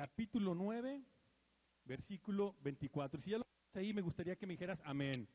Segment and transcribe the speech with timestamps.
[0.00, 1.04] capítulo 9,
[1.84, 3.20] versículo 24.
[3.20, 3.44] Si ya lo
[3.74, 5.28] ahí, me gustaría que me dijeras amén.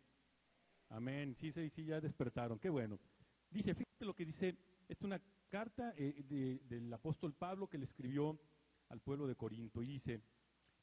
[0.90, 1.36] Amén.
[1.36, 2.58] Sí, sí, sí, ya despertaron.
[2.58, 3.00] Qué bueno.
[3.52, 4.58] Dice, fíjate lo que dice,
[4.90, 8.40] esta es una carta eh, de- del apóstol Pablo que le escribió
[8.90, 10.24] al pueblo de Corinto y dice,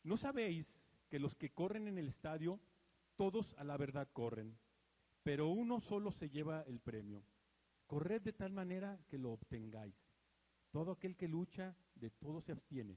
[0.05, 0.65] ¿no sabéis
[1.09, 2.61] que los que corren en el estadio,
[3.17, 4.57] todos a la verdad corren,
[5.25, 7.25] pero uno solo se lleva el premio?
[7.89, 9.97] Corred de tal manera que lo obtengáis.
[10.71, 12.97] Todo aquel que lucha, de todo se abstiene.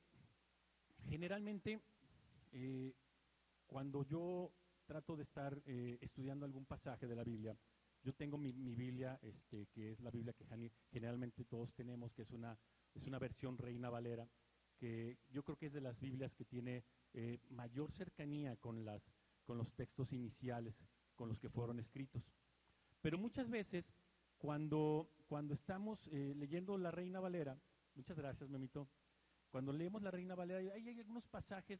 [1.11, 1.81] generalmente
[2.53, 2.93] eh,
[3.67, 4.49] cuando yo
[4.85, 7.53] trato de estar eh, estudiando algún pasaje de la Biblia,
[8.01, 12.21] yo tengo mi, Biblia, este, que es la Biblia que gene- generalmente todos tenemos, que
[12.21, 12.57] es una,
[12.95, 14.25] es una versión Reina Valera,
[14.77, 19.01] que yo creo que es de las Biblias que tiene eh, mayor cercanía con, las,
[19.45, 20.73] con los textos iniciales
[21.15, 22.23] con los que fueron escritos.
[23.01, 23.85] Pero muchas veces,
[24.37, 27.59] cuando, cuando estamos leyendo la Reina Valera,
[27.95, 28.87] muchas gracias, Memito,
[29.51, 31.79] cuando leemos la Reina Valera, hay, hay algunos pasajes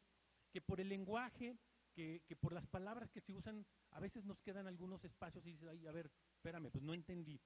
[0.51, 1.57] que por el lenguaje,
[1.93, 5.69] que, por las palabras que se usan, a veces nos quedan algunos espacios y dices,
[5.69, 7.39] ay, a ver, espérame, pues no entendí.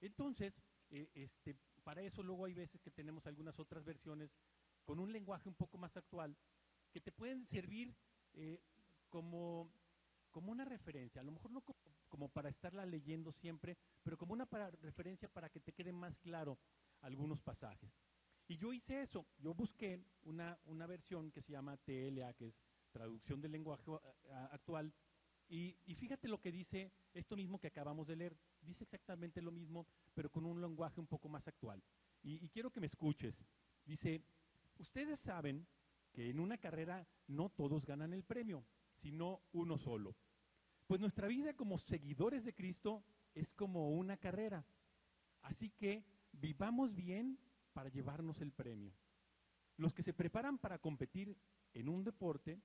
[0.00, 0.54] Entonces,
[0.90, 4.30] eh, este, para eso luego hay veces que tenemos algunas otras versiones
[4.84, 6.36] con un lenguaje un poco más actual
[6.92, 7.94] que te pueden servir
[8.34, 8.60] eh,
[9.08, 9.70] como,
[10.30, 11.62] como una referencia, a lo mejor no
[12.08, 14.46] como, para estarla leyendo siempre, pero como una
[14.80, 16.58] referencia para que te quede más claro
[17.00, 17.90] algunos pasajes.
[18.48, 22.54] Y yo hice eso, yo busqué una, una versión que se llama TLA, que es
[22.92, 23.90] traducción del lenguaje
[24.32, 24.92] a- actual,
[25.48, 29.52] y, y fíjate lo que dice esto mismo que acabamos de leer, dice exactamente lo
[29.52, 31.82] mismo, pero con un lenguaje un poco más actual.
[32.22, 33.36] Y, y quiero que me escuches.
[33.84, 34.22] Dice,
[34.78, 35.66] ustedes saben
[36.12, 38.64] que en una carrera no todos ganan el premio,
[38.94, 40.16] sino uno solo.
[40.86, 43.04] Pues nuestra vida como seguidores de Cristo
[43.34, 44.64] es como una carrera.
[45.42, 47.38] Así que vivamos bien
[47.76, 48.90] para llevarnos el premio.
[49.76, 51.36] Los que se preparan para competir
[51.74, 52.62] en un deporte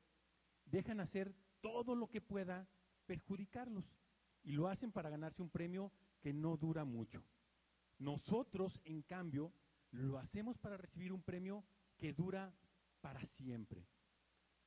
[0.64, 2.66] dejan hacer todo lo que pueda
[3.06, 3.84] perjudicarlos
[4.42, 5.92] y lo hacen para ganarse un premio
[6.22, 7.26] que no dura mucho.
[8.00, 9.52] Nosotros, en cambio,
[9.92, 11.66] lo hacemos para recibir un premio
[11.98, 12.56] que dura
[13.02, 13.86] para siempre.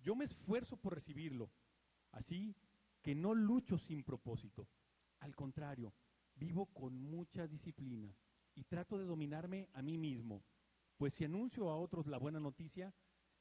[0.00, 1.50] Yo me esfuerzo por recibirlo,
[2.12, 2.54] así
[3.00, 4.68] que no lucho sin propósito.
[5.20, 5.94] Al contrario,
[6.34, 8.14] vivo con mucha disciplina
[8.54, 10.42] y trato de dominarme a mí mismo,
[10.96, 12.94] pues si anuncio a otros la buena noticia,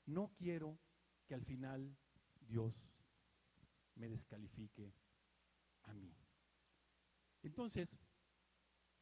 [0.05, 0.79] no quiero
[1.27, 1.95] que al final
[2.41, 2.73] Dios
[3.95, 4.93] me descalifique
[5.83, 6.13] a mí.
[7.43, 7.89] Entonces,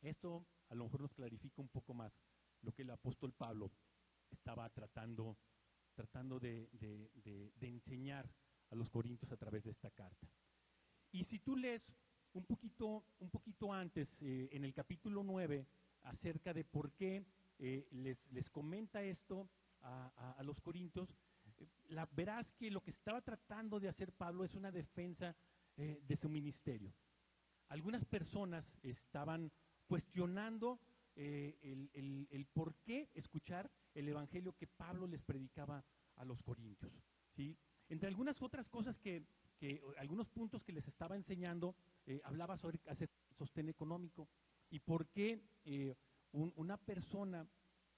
[0.02, 2.14] esto a lo mejor nos clarifica un poco más
[2.62, 3.72] lo que el apóstol Pablo
[4.30, 5.38] estaba tratando,
[5.94, 6.70] tratando de,
[7.62, 8.30] enseñar
[8.70, 10.28] a los corintios a través de esta carta.
[11.12, 11.92] Y si tú lees
[12.34, 15.68] un poquito, un poquito antes, eh, en el capítulo 9,
[16.04, 17.26] acerca de por qué
[17.60, 19.50] eh, les, les comenta esto
[19.82, 21.16] a, a- los corintios,
[21.60, 25.36] eh, la, verás que lo que estaba tratando de hacer Pablo es una defensa
[25.78, 26.94] eh, de su ministerio.
[27.70, 29.52] Algunas personas estaban
[29.88, 30.80] cuestionando
[31.16, 31.90] el,
[32.32, 35.84] el- por qué escuchar el evangelio que Pablo les predicaba
[36.16, 36.92] a los corintios.
[37.36, 37.58] ¿sí?
[37.90, 39.24] Entre algunas otras cosas que,
[39.60, 41.76] que- algunos puntos que les estaba enseñando,
[42.24, 44.28] hablaba sobre hacer sostén económico
[44.72, 45.96] y por qué eh,
[46.32, 47.46] un- una persona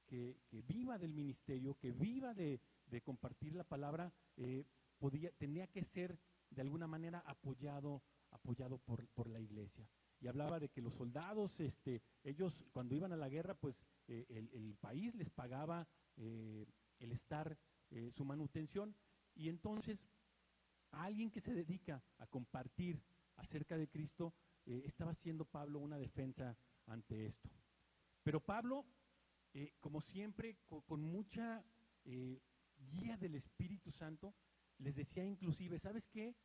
[0.07, 4.65] que, que viva del ministerio, que viva de, de compartir la palabra, eh,
[5.00, 6.18] podía, tenía que ser
[6.50, 8.01] de alguna manera apoyado,
[8.31, 9.88] apoyado por, por la iglesia.
[10.19, 13.75] Y hablaba de que los soldados, este, ellos cuando iban a la guerra, pues
[14.07, 17.57] eh, el, el país les pagaba el estar,
[18.15, 18.95] su manutención,
[19.36, 20.00] y entonces
[20.92, 23.01] a alguien que se dedica a compartir
[23.38, 24.33] acerca de Cristo,
[24.65, 26.56] estaba haciendo Pablo una defensa
[26.88, 27.50] ante esto.
[28.24, 28.85] Pero Pablo,
[29.53, 31.63] eh, como siempre, co- con, mucha
[32.06, 32.41] eh,
[32.91, 34.33] guía del Espíritu Santo,
[34.80, 36.35] les decía inclusive, ¿sabes qué?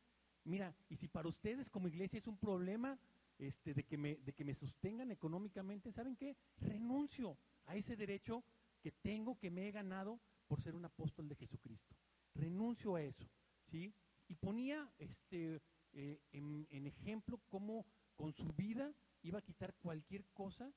[0.43, 2.97] Mira, y si para ustedes como iglesia es un problema
[3.37, 6.35] este, de, que me, de que me sostengan económicamente, ¿saben qué?
[6.61, 8.43] Renuncio a ese derecho
[8.81, 11.95] que tengo, que me he ganado por ser un apóstol de Jesucristo.
[12.35, 13.29] Renuncio a eso,
[13.69, 13.93] ¿sí?
[14.27, 15.61] Y ponía este,
[15.93, 18.93] eh, en, en ejemplo cómo con su vida
[19.23, 20.73] iba a quitar cualquier cosa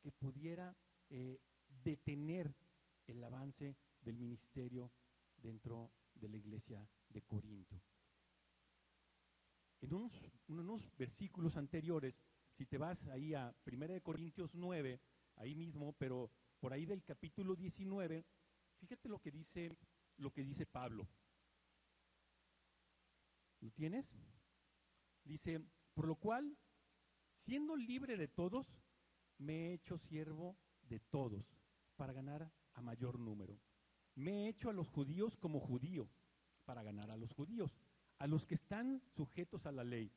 [0.00, 0.76] que pudiera
[1.10, 2.54] eh, detener
[3.06, 4.92] el avance del ministerio
[5.36, 7.80] dentro de la iglesia de Corinto.
[9.80, 10.12] En unos,
[10.48, 12.22] unos versículos anteriores,
[12.52, 15.00] si te vas ahí a 1 Corintios 9,
[15.36, 16.30] ahí mismo, pero
[16.60, 18.24] por ahí del capítulo 19,
[18.78, 19.76] fíjate lo que dice,
[20.16, 21.06] lo que dice Pablo.
[23.60, 24.06] ¿Lo tienes?
[25.24, 25.60] Dice,
[25.94, 26.56] por lo cual,
[27.44, 28.66] siendo libre de todos,
[29.38, 30.56] me he hecho siervo
[30.88, 31.44] de todos
[31.96, 33.58] para ganar a mayor número.
[34.14, 36.08] Me he hecho a los judíos como judío
[36.64, 37.76] para ganar a los judíos,
[38.18, 40.10] a los que están sujetos a la ley,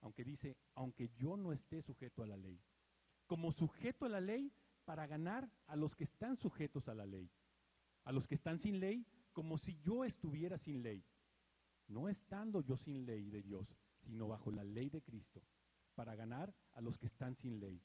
[0.00, 2.60] aunque dice, aunque yo no esté sujeto a la ley,
[3.26, 4.52] como sujeto a la ley
[4.84, 7.30] para ganar a los que están sujetos a la ley,
[8.04, 11.04] a los que están sin ley, como si yo estuviera sin ley,
[11.88, 13.66] no estando yo sin ley de Dios,
[14.02, 15.42] sino bajo la ley de Cristo,
[15.98, 17.82] para ganar a los que están sin ley.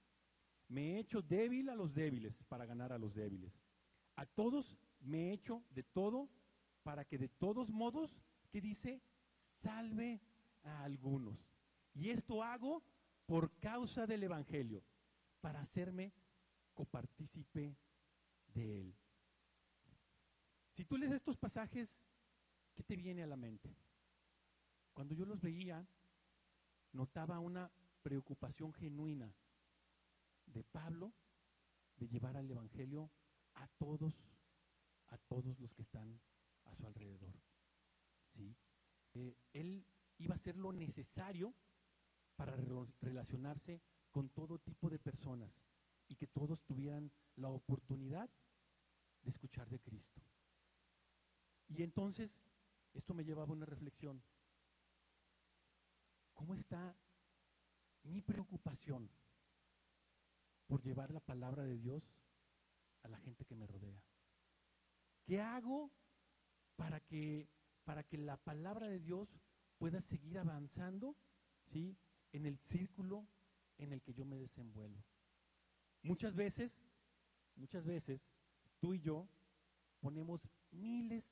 [0.68, 3.52] Me he hecho débil a los débiles para ganar a los débiles.
[4.18, 6.30] A todos me he hecho de todo
[6.84, 8.16] para que de todos modos,
[8.52, 9.02] que dice,
[9.64, 10.22] salve
[10.62, 11.40] a algunos.
[11.96, 12.84] Y esto hago
[13.26, 14.84] por causa del Evangelio,
[15.42, 16.14] para hacerme
[16.76, 17.76] copartícipe
[18.54, 18.96] de él.
[20.70, 21.90] Si tú lees estos pasajes,
[22.76, 23.76] ¿qué te viene a la mente?
[24.94, 25.84] Cuando yo los veía,
[26.92, 27.72] notaba una
[28.04, 29.34] preocupación genuina
[30.46, 31.14] de Pablo
[31.96, 33.10] de llevar al Evangelio
[33.56, 34.14] a todos,
[35.08, 36.22] a todos los que están
[36.66, 37.34] a su alrededor.
[38.32, 38.56] ¿sí?
[39.14, 39.86] Eh, él
[40.18, 41.54] iba a hacer lo necesario
[42.36, 42.56] para
[43.02, 45.52] relacionarse con todo tipo de personas
[46.08, 48.30] y que todos tuvieran la oportunidad
[49.22, 50.22] de escuchar de Cristo.
[51.68, 52.32] Y entonces,
[52.94, 54.22] esto me llevaba a una reflexión.
[56.34, 56.96] ¿Cómo está
[58.04, 59.10] mi preocupación
[60.68, 62.04] por llevar la palabra de Dios
[63.04, 64.02] a la gente que me rodea?
[65.26, 65.92] ¿Qué hago
[66.76, 67.48] para que,
[67.86, 69.30] para que la palabra de Dios
[69.78, 71.16] pueda seguir avanzando
[71.72, 71.98] ¿sí?
[72.32, 73.28] en el círculo
[73.78, 75.04] en el que yo me desenvuelvo?
[76.02, 76.72] Muchas veces,
[77.56, 78.22] muchas veces,
[78.80, 79.28] tú y yo
[80.02, 80.42] ponemos
[80.72, 81.24] miles,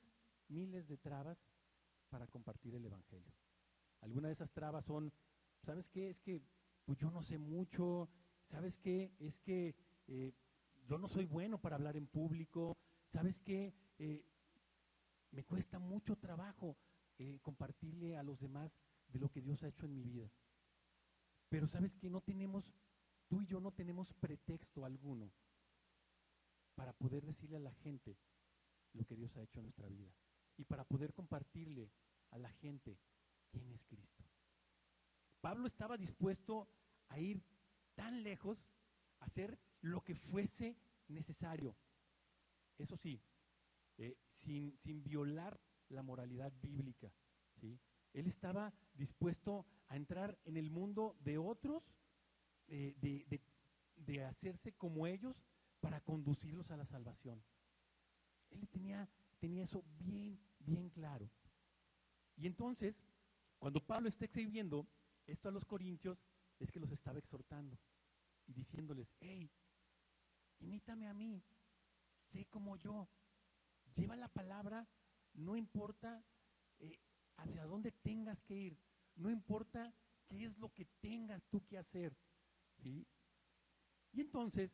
[0.48, 1.38] miles de trabas
[2.08, 3.32] para compartir el Evangelio.
[4.00, 5.12] Algunas de esas trabas son,
[5.62, 6.10] ¿sabes qué?
[6.10, 6.42] Es que
[6.84, 8.08] pues yo no sé mucho,
[8.44, 9.12] ¿sabes qué?
[9.18, 9.74] Es que
[10.08, 10.32] eh,
[10.86, 12.76] yo no soy bueno para hablar en público,
[13.06, 13.72] ¿sabes qué?
[13.98, 14.24] Eh,
[15.30, 16.76] me cuesta mucho trabajo
[17.18, 18.72] eh, compartirle a los demás
[19.08, 20.30] de lo que Dios ha hecho en mi vida.
[21.48, 22.64] Pero sabes que no tenemos,
[23.28, 25.30] tú y yo no tenemos pretexto alguno
[26.74, 28.16] para poder decirle a la gente
[28.94, 30.10] lo que Dios ha hecho en nuestra vida
[30.56, 31.90] y para poder compartirle
[32.30, 32.98] a la gente
[33.50, 34.24] quién es Cristo.
[35.42, 36.68] Pablo estaba dispuesto
[37.08, 37.42] a ir
[37.96, 38.56] tan lejos,
[39.18, 40.78] a hacer lo que fuese
[41.08, 41.76] necesario.
[42.78, 43.20] Eso sí,
[43.98, 47.12] eh, sin, sin, violar la moralidad bíblica.
[47.60, 47.78] ¿sí?
[48.12, 51.82] Él estaba dispuesto a entrar en el mundo de otros,
[52.68, 53.40] eh, de,
[53.96, 55.36] de, hacerse como ellos
[55.80, 57.42] para conducirlos a la salvación.
[58.50, 59.08] Él tenía,
[59.40, 61.28] tenía eso bien, bien claro.
[62.36, 62.94] Y entonces,
[63.58, 64.86] cuando Pablo está escribiendo
[65.26, 66.18] esto a los corintios,
[66.58, 67.78] es que los estaba exhortando
[68.46, 69.50] y diciéndoles, hey,
[70.60, 71.42] imítame a mí,
[72.32, 73.08] sé como yo,
[73.94, 74.86] lleva la palabra,
[75.34, 76.24] no importa
[76.78, 76.98] eh,
[77.36, 78.78] hacia dónde tengas que ir,
[79.16, 79.92] no importa
[80.28, 82.16] qué es lo que tengas tú que hacer.
[82.82, 83.06] ¿sí?
[84.12, 84.70] Y entonces,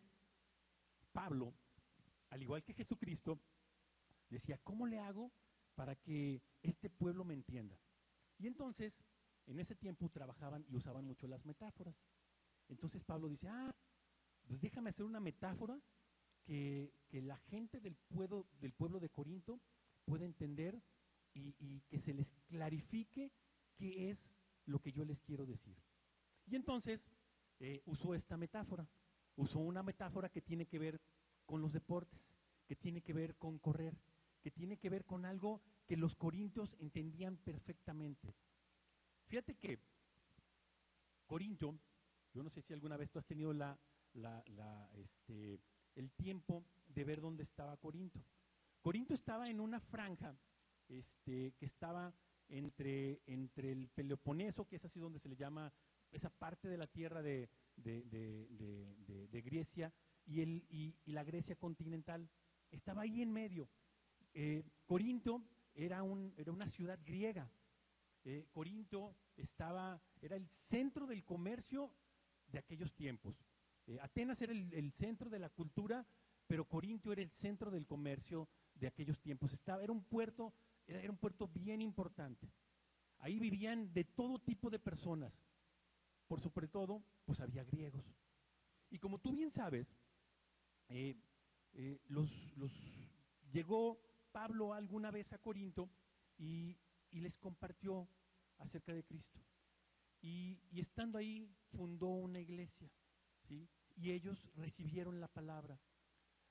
[1.13, 1.55] Pablo,
[2.31, 3.39] al igual que Jesucristo,
[4.29, 5.33] decía, ¿cómo le hago
[5.75, 7.79] para que este pueblo me entienda?
[8.39, 8.95] Y entonces,
[9.49, 11.97] en ese tiempo trabajaban y usaban mucho las metáforas.
[12.69, 13.75] Entonces Pablo dice, ah,
[14.47, 15.81] pues déjame hacer una metáfora
[16.45, 19.61] que, la gente del pueblo, del pueblo de Corinto
[20.05, 20.81] pueda entender
[21.35, 23.31] y, que se les clarifique
[23.77, 24.33] qué es
[24.67, 25.77] lo que yo les quiero decir.
[26.47, 27.07] Y entonces
[27.61, 28.89] eh, usó esta metáfora,
[29.37, 31.01] usó una metáfora que tiene que ver
[31.47, 32.35] con los deportes,
[32.67, 33.97] que tiene que ver con correr,
[34.43, 38.35] que tiene que ver con algo que los corintios entendían perfectamente.
[39.29, 39.79] Fíjate que
[41.27, 41.79] Corinto,
[42.33, 43.79] yo no sé si alguna vez tú has tenido la,
[44.95, 45.61] este,
[45.95, 48.25] el tiempo de ver dónde estaba Corinto.
[48.81, 50.35] Corinto estaba en una franja
[50.89, 52.15] este, que estaba
[52.49, 55.71] entre, entre el Peloponeso, que es así donde se le llama
[56.11, 57.51] esa parte de la tierra de,
[59.45, 59.93] Grecia,
[60.25, 62.31] y, la Grecia continental.
[62.71, 63.69] Estaba ahí en medio.
[64.33, 65.43] Eh, Corinto
[65.75, 67.51] era, un, era una ciudad griega.
[68.31, 71.91] Eh, Corinto estaba, era el centro del comercio
[72.47, 73.43] de aquellos tiempos.
[73.87, 76.07] Eh, Atenas era el, centro de la cultura,
[76.47, 79.55] pero Corinto era el centro del comercio de aquellos tiempos.
[79.55, 80.53] Estaba, era un puerto
[80.87, 82.53] era, un puerto bien importante.
[83.21, 85.33] Ahí vivían de todo tipo de personas.
[86.27, 88.15] Por sobre todo, pues había griegos.
[88.91, 89.97] Y como tú bien sabes,
[90.91, 91.17] eh,
[92.09, 92.73] los, los,
[93.51, 93.99] llegó
[94.33, 95.89] Pablo alguna vez a Corinto
[96.37, 96.77] y,
[97.11, 98.09] y les compartió
[98.59, 99.41] acerca de Cristo.
[100.21, 102.91] Y, estando ahí fundó una iglesia,
[103.47, 103.69] ¿sí?
[103.97, 105.79] Y ellos recibieron la palabra.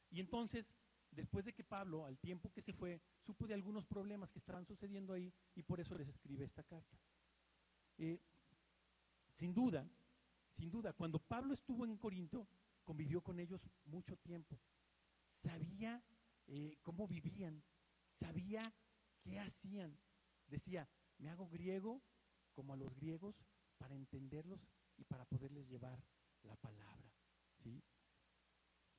[0.10, 0.74] Y entonces,
[1.12, 4.66] después de que Pablo, al tiempo que se fue, supo de algunos problemas que estaban
[4.66, 6.98] sucediendo ahí y por eso les escribe esta carta.
[7.98, 8.20] Eh,
[9.38, 9.88] sin duda,
[10.56, 12.48] sin duda, cuando Pablo estuvo en Corinto,
[12.84, 14.60] convivió con ellos mucho tiempo.
[15.44, 16.02] Sabía
[16.48, 17.62] eh, cómo vivían,
[18.20, 18.74] sabía
[19.22, 19.98] qué hacían.
[20.48, 20.88] Decía,
[21.18, 22.02] me hago griego
[22.54, 23.36] como a los griegos
[23.78, 26.02] para entenderlos y para poderles llevar
[26.44, 27.12] la palabra.
[27.64, 27.84] ¿sí?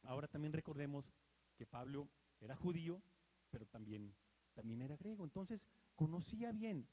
[0.03, 1.13] Ahora también recordemos
[1.57, 2.09] que Pablo
[2.41, 3.03] era judío,
[3.51, 4.15] pero también,
[4.55, 5.25] también era griego.
[5.25, 6.89] Entonces conocía bien,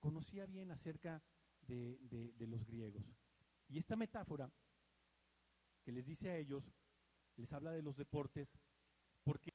[0.00, 1.22] conocía bien acerca
[1.62, 3.04] de, de, los griegos.
[3.68, 4.50] Y esta metáfora
[5.84, 6.64] que les dice a ellos,
[7.36, 8.48] les habla de los deportes,
[9.22, 9.54] porque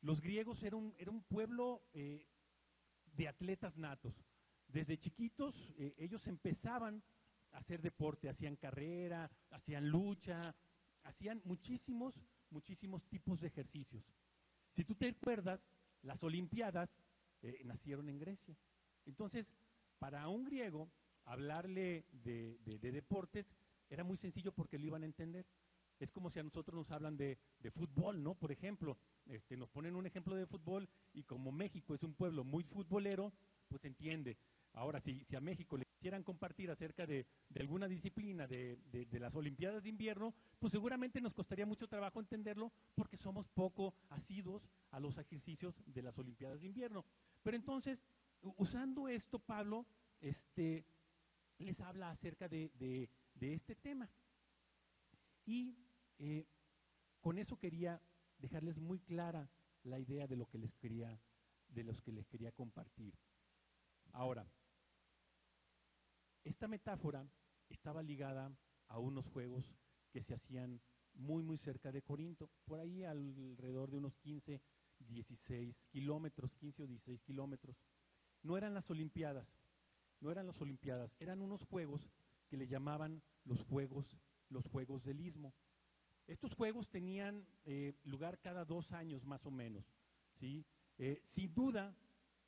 [0.00, 2.26] los griegos eran un, era un pueblo eh,
[3.12, 4.14] de atletas natos.
[4.68, 7.02] Desde chiquitos eh, ellos empezaban
[7.52, 10.54] a hacer deporte, hacían carrera, hacían lucha,
[11.04, 12.14] hacían muchísimos,
[12.50, 14.04] muchísimos tipos de ejercicios.
[14.70, 15.60] Si tú te acuerdas,
[16.02, 16.90] las Olimpiadas
[17.42, 18.56] eh, nacieron en Grecia.
[19.04, 19.52] Entonces,
[19.98, 20.90] para un griego,
[21.24, 23.54] hablarle de, de, de, deportes
[23.88, 25.46] era muy sencillo porque lo iban a entender.
[26.02, 28.34] Es como si a nosotros nos hablan de, de fútbol, ¿no?
[28.34, 32.42] Por ejemplo, este, nos ponen un ejemplo de fútbol y como México es un pueblo
[32.42, 33.32] muy futbolero,
[33.68, 34.36] pues entiende.
[34.72, 39.20] Ahora, si, si a México le quisieran compartir acerca de, de alguna disciplina de, de,
[39.20, 44.68] las Olimpiadas de invierno, pues seguramente nos costaría mucho trabajo entenderlo porque somos poco asiduos
[44.90, 47.04] a los ejercicios de las Olimpiadas de invierno.
[47.44, 48.02] Pero entonces,
[48.56, 49.86] usando esto, Pablo,
[50.20, 50.84] este,
[51.58, 52.72] les habla acerca de,
[53.34, 54.10] de este tema.
[55.44, 55.76] Y
[56.18, 56.46] eh,
[57.20, 58.00] con eso quería
[58.38, 59.50] dejarles muy clara
[59.84, 61.20] la idea de lo que les quería,
[61.68, 63.14] de los que les quería compartir.
[64.12, 64.46] Ahora,
[66.44, 67.26] esta metáfora
[67.68, 68.50] estaba ligada
[68.88, 69.74] a unos juegos
[70.10, 70.80] que se hacían
[71.14, 74.60] muy, muy cerca de Corinto, por ahí alrededor de unos 15,
[74.98, 77.76] 16 kilómetros, 15 o 16 kilómetros.
[78.42, 79.46] No eran las Olimpiadas,
[80.20, 82.10] no eran las Olimpiadas, eran unos juegos
[82.48, 84.18] que le llamaban los Juegos,
[84.50, 85.54] los Juegos del Istmo.
[86.32, 89.84] Estos juegos tenían eh, lugar cada dos años más o menos.
[90.40, 90.64] ¿sí?
[90.96, 91.94] Eh, sin duda,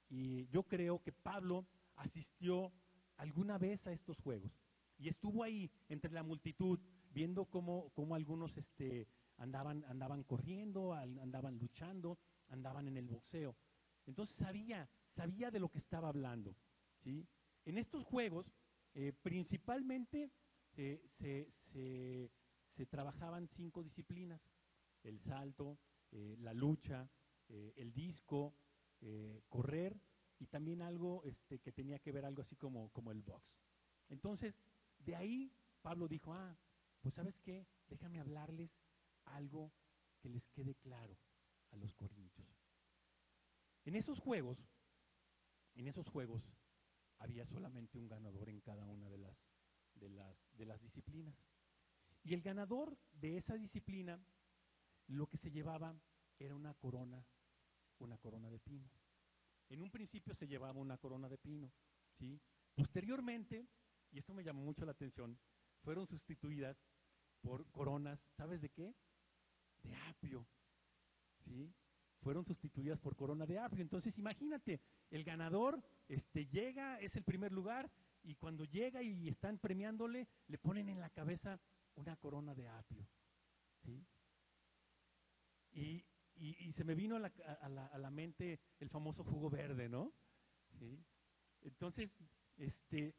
[0.09, 2.73] y yo creo que Pablo asistió
[3.19, 4.51] alguna vez a estos juegos
[4.97, 6.81] y estuvo ahí entre la multitud
[7.13, 13.55] viendo cómo, cómo algunos este, andaban, andaban corriendo, andaban luchando, andaban en el boxeo.
[14.07, 16.57] Entonces sabía, sabía de lo que estaba hablando.
[17.03, 17.29] ¿sí?
[17.67, 18.51] En estos juegos,
[18.95, 20.31] eh, principalmente
[20.75, 21.03] se,
[22.77, 24.41] se, trabajaban cinco disciplinas,
[25.03, 25.79] el salto,
[26.11, 27.09] eh, la lucha,
[27.49, 28.55] eh, el disco,
[29.01, 30.01] eh, correr
[30.39, 33.45] y también algo este, que tenía que ver algo así como, como el box.
[34.09, 34.61] Entonces,
[34.99, 35.53] de ahí
[35.83, 36.57] Pablo dijo, ah,
[37.01, 38.71] pues sabes qué, déjame hablarles
[39.27, 39.73] algo
[40.21, 41.17] que les quede claro
[41.71, 42.49] a los corintios.
[43.85, 44.59] En esos juegos,
[45.75, 46.43] en esos juegos,
[47.19, 49.37] había solamente un ganador en cada una de las,
[49.95, 51.35] de las, de las disciplinas.
[52.25, 54.19] Y el ganador de esa disciplina,
[55.09, 55.95] lo que se llevaba
[56.39, 57.25] era una corona,
[57.99, 58.91] una corona de pino.
[59.69, 61.71] En un principio se llevaba una corona de pino,
[62.19, 62.41] ¿sí?
[62.75, 63.67] Posteriormente,
[64.11, 65.39] y esto me llamó mucho la atención,
[65.83, 66.83] fueron sustituidas
[67.43, 68.95] por coronas, ¿sabes de qué?
[69.83, 70.47] De apio,
[71.45, 71.75] ¿sí?
[72.21, 73.83] Fueron sustituidas por corona de apio.
[73.83, 77.91] Entonces, imagínate, el ganador este, llega, es el primer lugar,
[78.23, 81.61] y cuando llega y están premiándole, le ponen en la cabeza
[81.97, 83.07] una corona de apio.
[83.85, 84.07] ¿sí?
[85.73, 86.05] Y,
[86.37, 89.51] y, y se me vino a la, a, la, a la, mente el famoso jugo
[89.51, 90.13] verde, ¿no?
[90.79, 91.05] ¿Sí?
[91.63, 92.11] Entonces,
[92.57, 93.15] este,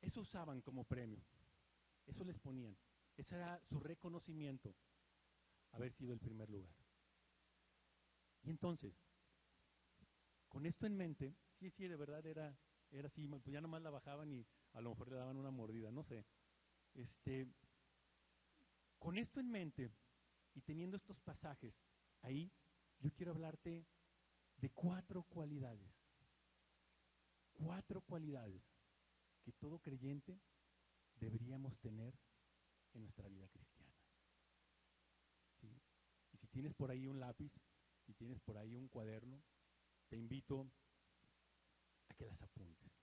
[0.00, 1.22] eso usaban como premio,
[2.06, 2.76] eso les ponían,
[3.16, 4.74] ese era su reconocimiento,
[5.72, 6.74] haber sido el primer lugar.
[8.42, 8.94] Y entonces,
[10.48, 12.56] con esto en mente, sí, sí, de verdad era,
[12.90, 15.90] era así, pues ya nomás la bajaban y a lo mejor le daban una mordida,
[15.90, 16.24] no sé.
[16.98, 17.46] Este,
[18.98, 19.92] con esto en mente
[20.54, 21.72] y teniendo estos pasajes
[22.22, 22.50] ahí,
[22.98, 23.86] yo quiero hablarte
[24.56, 25.94] de cuatro cualidades,
[27.52, 28.64] cuatro cualidades
[29.44, 30.40] que todo creyente
[31.14, 32.18] deberíamos tener
[32.94, 33.94] en nuestra vida cristiana.
[36.32, 37.52] Y si tienes por ahí un lápiz,
[38.06, 39.40] si tienes por ahí un cuaderno,
[40.08, 40.68] te invito
[42.08, 42.97] a que las apuntes.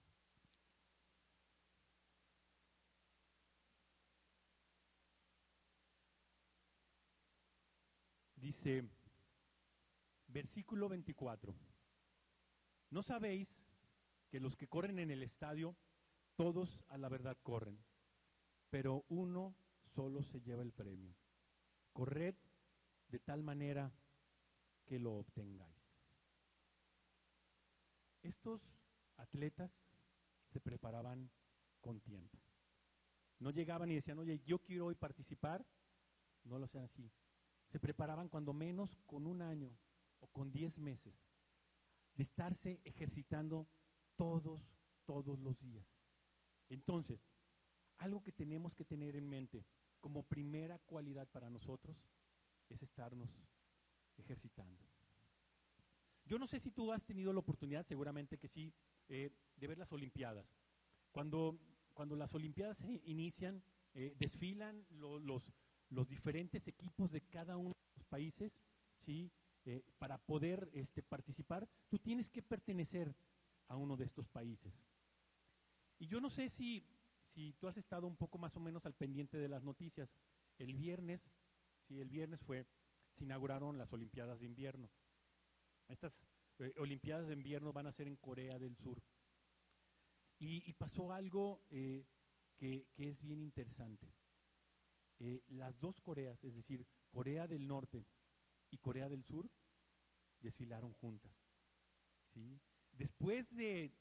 [8.45, 8.87] Dice,
[10.27, 11.51] versículo 24,
[12.91, 13.49] ¿no sabéis
[14.29, 15.75] que los que corren en el estadio,
[16.35, 17.83] todos a la verdad corren,
[18.69, 19.55] pero uno
[19.95, 21.15] solo se lleva el premio?
[21.91, 22.35] Corred
[23.07, 23.91] de tal manera
[24.85, 25.81] que lo obtengáis.
[28.21, 28.61] Estos
[29.17, 29.71] atletas
[30.53, 31.31] se preparaban
[31.81, 32.37] con tiempo.
[33.39, 35.65] No llegaban y decían, oye, yo quiero hoy participar.
[36.43, 37.11] No lo sean así.
[37.67, 39.71] Se preparaban cuando menos con un año
[40.19, 41.13] o con diez meses
[42.15, 43.67] de estarse ejercitando
[44.15, 44.61] todos,
[45.05, 45.85] todos los días.
[46.69, 47.19] Entonces,
[47.97, 49.65] algo que tenemos que tener en mente
[49.99, 51.97] como primera cualidad para nosotros
[52.69, 53.29] es estarnos
[54.17, 54.81] ejercitando.
[56.25, 58.73] Yo no sé si tú has tenido la oportunidad, seguramente que sí,
[59.07, 60.47] eh, de ver las Olimpiadas.
[61.11, 61.59] Cuando,
[61.93, 65.43] cuando las Olimpiadas se inician, eh, desfilan los,
[65.89, 68.59] los diferentes equipos de cada uno de los países,
[69.05, 69.31] ¿sí?
[69.65, 73.15] Eh, para poder este, participar, tú tienes que pertenecer
[73.67, 74.73] a uno de estos países.
[75.97, 76.85] Y yo no sé si,
[77.33, 80.13] si tú has estado un poco más o menos al pendiente de las noticias.
[80.59, 81.21] El viernes,
[81.87, 82.67] sí, el viernes fue,
[83.11, 84.89] se inauguraron las Olimpiadas de invierno.
[85.87, 86.13] Estas
[86.59, 89.01] eh, Olimpiadas de invierno van a ser en Corea del Sur.
[90.37, 92.05] Y, pasó algo eh,
[92.57, 94.13] que, que, es bien interesante.
[95.19, 98.05] Eh, las dos Coreas, es decir, Corea del Norte
[98.69, 99.49] y Corea del Sur,
[100.39, 101.33] desfilaron juntas.
[102.33, 102.59] ¿sí?
[102.91, 103.93] Después de,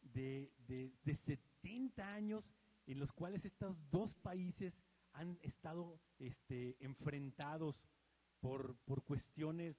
[0.00, 2.48] de, de, de 70 años
[2.86, 4.74] en los cuales estos dos países
[5.12, 7.82] han estado este, enfrentados
[8.40, 9.76] por, por cuestiones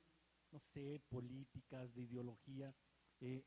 [0.52, 2.76] no sé, políticas, de ideología,
[3.22, 3.46] eh,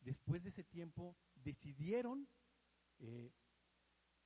[0.00, 2.28] después de ese tiempo decidieron
[2.98, 3.32] eh,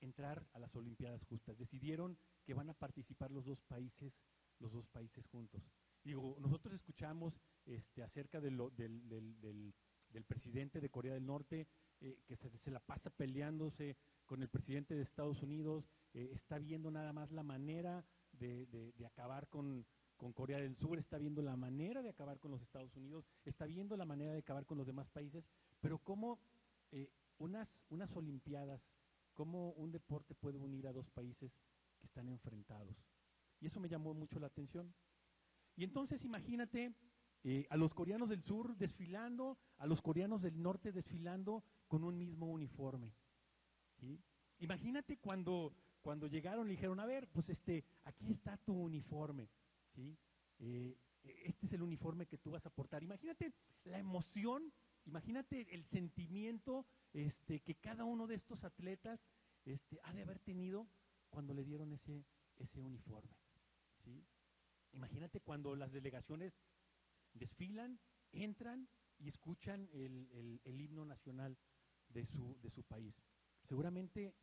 [0.00, 4.12] entrar a las Olimpiadas Justas, decidieron que van a participar los dos países,
[4.58, 5.62] los dos países juntos.
[6.04, 9.74] Digo, nosotros escuchamos este, acerca de lo, del,
[10.26, 11.66] presidente de Corea del Norte,
[12.00, 17.12] eh, que se, la pasa peleándose con el presidente de Estados Unidos, está viendo nada
[17.12, 22.10] más la manera de, acabar con, con Corea del Sur, está viendo la manera de
[22.10, 25.44] acabar con los Estados Unidos, está viendo la manera de acabar con los demás países,
[25.80, 26.38] pero cómo
[26.90, 28.82] eh, unas, unas Olimpiadas,
[29.38, 31.52] cómo un deporte puede unir a dos países
[32.00, 32.96] que están enfrentados.
[33.60, 34.92] Y eso me llamó mucho la atención.
[35.76, 36.92] Y entonces imagínate
[37.44, 42.18] eh, a los coreanos del sur desfilando, a los coreanos del norte desfilando con un
[42.18, 43.14] mismo uniforme.
[44.58, 45.72] Imagínate cuando,
[46.02, 49.48] cuando llegaron y dijeron, a ver, pues este, aquí está tu uniforme.
[50.58, 53.04] Eh, este es el uniforme que tú vas a portar.
[53.04, 53.52] Imagínate
[53.84, 54.72] la emoción,
[55.08, 59.26] imagínate el sentimiento este, que cada uno de estos atletas
[59.64, 60.86] este, ha de haber tenido
[61.30, 62.24] cuando le dieron ese,
[62.56, 63.36] ese uniforme.
[64.92, 66.58] Imagínate cuando las delegaciones
[67.34, 68.00] desfilan,
[68.32, 71.58] entran y escuchan el, himno nacional
[72.08, 73.14] de su, de su país.
[73.62, 74.34] Seguramente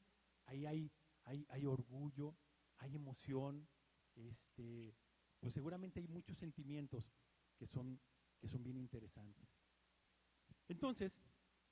[0.45, 0.91] ahí hay,
[1.23, 2.35] hay, hay orgullo,
[2.77, 3.67] hay emoción,
[4.15, 4.95] este,
[5.39, 7.11] pues seguramente hay muchos sentimientos
[7.57, 7.99] que son,
[8.39, 9.54] que son bien interesantes.
[10.67, 11.13] Entonces,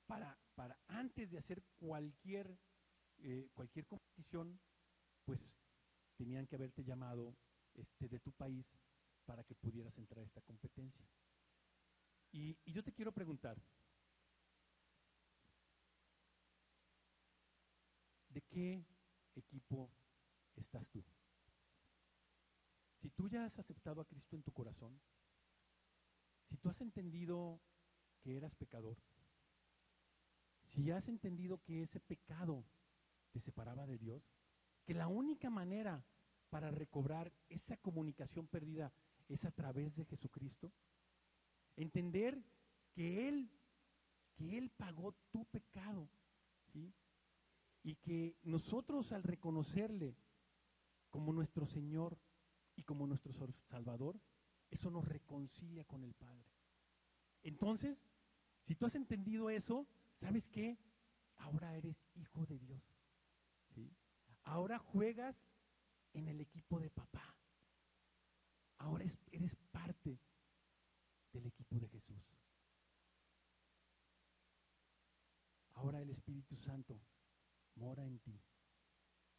[0.06, 2.58] para, para antes de hacer cualquier,
[3.18, 4.60] eh, cualquier competición,
[5.24, 5.40] pues
[6.16, 7.36] tenían que haberte llamado
[7.74, 8.66] este, de tu país
[9.24, 11.04] para que pudieras entrar a esta competencia.
[12.32, 13.56] Y, y yo te quiero preguntar,
[18.28, 18.84] ¿de qué
[19.34, 19.90] equipo
[20.56, 21.04] estás tú?
[23.00, 25.00] Si tú ya has aceptado a Cristo en tu corazón,
[26.44, 27.60] si tú has entendido
[28.24, 28.96] que eras pecador,
[30.64, 32.64] si has entendido que ese pecado
[33.30, 34.22] te separaba de Dios,
[34.84, 36.02] que la única manera
[36.48, 38.92] para recobrar esa comunicación perdida
[39.28, 40.72] es a través de Jesucristo,
[41.76, 42.42] entender
[42.94, 43.50] que Él,
[44.34, 46.08] que Él pagó tu pecado,
[46.72, 46.94] ¿sí?
[47.82, 50.16] Y que nosotros al reconocerle
[51.10, 52.18] como nuestro Señor,
[52.76, 53.32] y como nuestro
[53.68, 54.20] Salvador,
[54.70, 56.44] eso nos reconcilia con el Padre.
[57.42, 57.98] Entonces,
[58.66, 59.86] si tú has entendido eso,
[60.20, 60.78] ¿sabes qué?
[61.36, 62.82] Ahora eres hijo de Dios.
[64.44, 65.36] Ahora juegas
[66.12, 67.36] en el equipo de papá.
[68.78, 70.18] Ahora eres parte
[71.32, 72.22] del equipo de Jesús.
[75.74, 77.00] Ahora el Espíritu Santo
[77.74, 78.40] mora en ti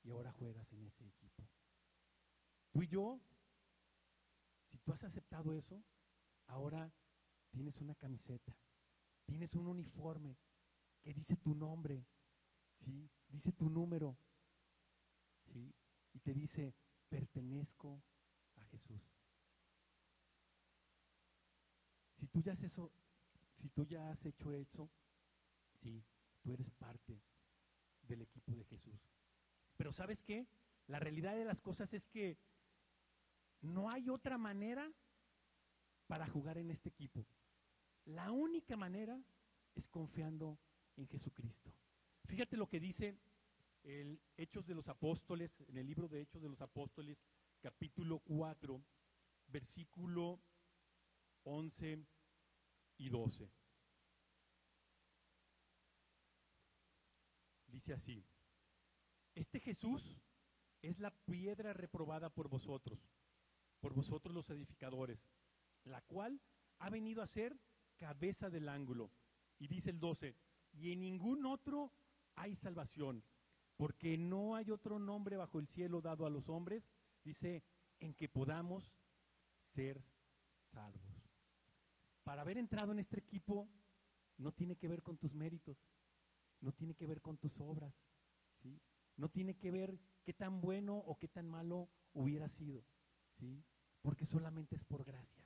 [0.04, 1.48] y ahora juegas en ese equipo.
[2.72, 3.20] Tú y yo,
[4.70, 5.84] si tú has aceptado eso,
[6.48, 6.92] ahora
[7.52, 8.56] tienes una camiseta
[9.26, 10.38] tienes un uniforme
[11.02, 12.06] que dice tu nombre,
[12.80, 13.10] ¿sí?
[13.28, 14.18] Dice tu número,
[15.52, 15.74] ¿sí?
[16.14, 16.74] Y te dice,
[17.10, 18.02] pertenezco
[18.56, 19.02] a Jesús.
[22.18, 22.92] Si tú ya has eso,
[23.58, 24.90] si tú ya has hecho eso,
[25.82, 26.04] sí,
[26.42, 27.22] tú eres parte
[28.04, 29.00] del equipo de Jesús.
[29.78, 30.48] Pero ¿sabes qué?
[30.88, 32.38] La realidad de las cosas es que
[33.62, 34.92] no hay otra manera
[36.08, 37.26] para jugar en este equipo.
[38.06, 39.20] La única manera
[39.74, 40.60] es confiando
[40.96, 41.74] en Jesucristo.
[42.26, 43.18] Fíjate lo que dice
[43.84, 47.24] el Hechos de los Apóstoles, en el libro de Hechos de los Apóstoles,
[47.62, 48.82] capítulo 4,
[49.48, 50.40] versículo
[51.44, 52.06] 11
[52.98, 53.52] y 12.
[57.68, 58.24] Dice así,
[59.34, 60.18] este Jesús
[60.82, 63.00] es la piedra reprobada por vosotros,
[63.80, 65.28] por vosotros los edificadores,
[65.84, 66.40] la cual
[66.80, 67.60] ha venido a ser
[67.98, 69.12] cabeza del ángulo.
[69.58, 70.36] Y dice el 12,
[70.74, 71.92] y en ningún otro
[72.36, 73.24] hay salvación,
[73.78, 76.90] porque no hay otro nombre bajo el cielo dado a los hombres,
[77.24, 77.64] dice,
[78.00, 78.94] en que podamos
[79.74, 80.04] ser
[80.72, 81.26] salvos.
[82.24, 83.70] Para haber entrado en este equipo
[84.38, 85.78] no tiene que ver con tus méritos,
[86.60, 87.94] no tiene que ver con tus obras,
[88.62, 88.82] ¿sí?
[89.16, 92.84] No tiene que ver qué tan bueno o qué tan malo hubiera sido,
[93.40, 93.64] ¿sí?
[94.02, 95.45] Porque solamente es por gracia.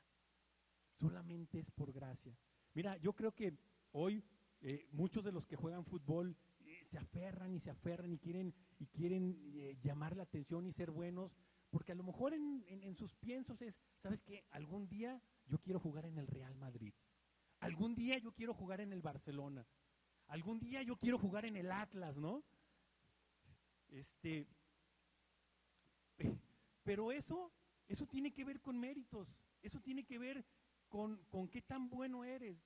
[0.99, 2.37] Solamente es por gracia.
[2.73, 3.57] Mira, yo creo que
[3.93, 4.23] hoy
[4.61, 8.53] eh, muchos de los que juegan fútbol eh, se aferran y se aferran y quieren,
[8.79, 11.31] y quieren eh, llamar la atención y ser buenos,
[11.69, 14.43] porque a lo mejor en, en sus piensos es, ¿sabes qué?
[14.51, 16.93] Algún día yo quiero jugar en el Real Madrid.
[17.59, 19.65] Algún día yo quiero jugar en el Barcelona.
[20.27, 22.43] Algún día yo quiero jugar en el Atlas, ¿no?
[23.89, 24.47] Este,
[26.83, 27.51] pero eso,
[27.87, 29.27] eso tiene que ver con méritos,
[29.61, 30.45] eso tiene que ver
[30.89, 32.57] con, con qué tan bueno eres.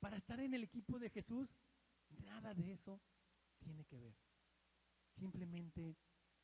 [0.00, 1.48] Para estar en el equipo de Jesús,
[2.24, 3.00] nada de eso
[3.58, 4.14] tiene que ver.
[5.16, 5.96] Simplemente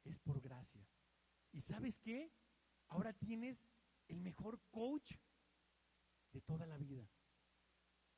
[0.05, 0.87] es por gracia.
[1.53, 2.33] ¿Y sabes qué?
[2.89, 3.59] Ahora tienes
[4.09, 5.13] el mejor coach
[6.33, 7.09] de toda la vida.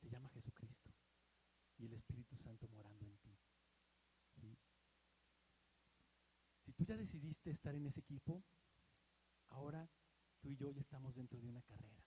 [0.01, 0.91] Se llama Jesucristo
[1.79, 3.37] y el Espíritu Santo morando en ti.
[6.65, 8.43] Si tú ya decidiste estar en ese equipo,
[9.49, 9.91] ahora
[10.41, 12.03] tú y yo ya estamos dentro de una carrera.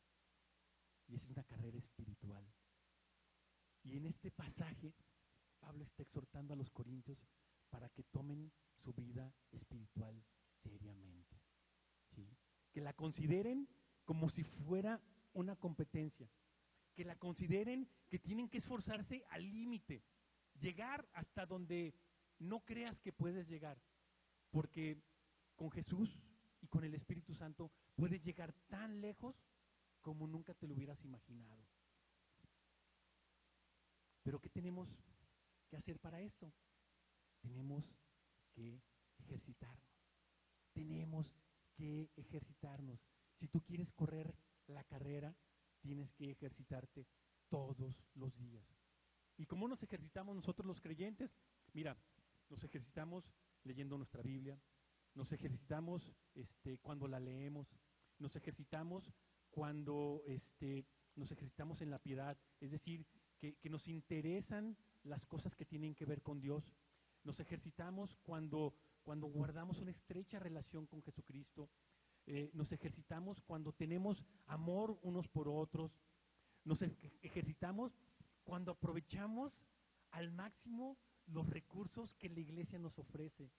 [1.07, 2.45] Y es una carrera espiritual.
[3.83, 4.93] Y en este pasaje,
[5.59, 7.19] Pablo está exhortando a los corintios
[7.69, 10.23] para que tomen su vida espiritual
[10.63, 11.39] seriamente.
[12.71, 13.67] Que la consideren
[14.03, 15.01] como si fuera
[15.33, 16.29] una competencia.
[16.93, 20.03] Que la consideren que tienen que esforzarse al límite.
[20.59, 21.93] Llegar hasta donde
[22.39, 23.81] no creas que puedes llegar.
[24.51, 25.01] Porque
[25.55, 26.21] con Jesús
[26.61, 29.35] y con el Espíritu Santo puedes llegar tan lejos
[30.05, 31.65] como nunca te lo hubieras imaginado.
[34.21, 34.87] Pero ¿qué tenemos
[35.67, 36.53] que hacer para esto?
[37.41, 37.97] Tenemos
[38.53, 38.83] que
[39.17, 39.99] ejercitarnos.
[40.73, 41.35] Tenemos
[41.73, 43.03] que ejercitarnos.
[43.33, 44.37] Si tú quieres correr
[44.67, 45.35] la carrera,
[45.79, 47.07] tienes que ejercitarte
[47.49, 48.77] todos los días.
[49.37, 51.35] ¿Y cómo nos ejercitamos nosotros los creyentes?
[51.73, 51.97] Mira,
[52.49, 54.61] nos ejercitamos leyendo nuestra Biblia,
[55.15, 57.75] nos ejercitamos este, cuando la leemos,
[58.19, 59.11] nos ejercitamos
[59.55, 63.07] cuando este, nos ejercitamos en la piedad, es decir,
[63.39, 66.75] que, nos interesan las cosas que tienen que ver con Dios,
[67.23, 71.69] nos ejercitamos cuando, cuando guardamos una estrecha relación con Jesucristo,
[72.25, 76.01] eh, nos ejercitamos cuando tenemos amor unos por otros,
[76.65, 76.81] nos
[77.21, 77.97] ejercitamos
[78.43, 79.53] cuando aprovechamos
[80.11, 83.49] al máximo los recursos que la iglesia nos ofrece.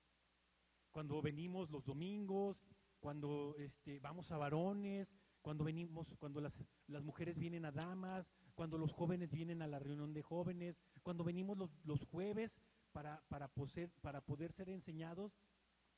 [0.90, 2.62] Cuando venimos los domingos,
[3.00, 5.08] cuando este, vamos a varones,
[5.46, 9.78] cuando venimos, cuando las, las, mujeres vienen a damas, cuando los jóvenes vienen a la
[9.78, 15.38] reunión de jóvenes, cuando venimos los, los jueves para, para, poder, para poder ser enseñados,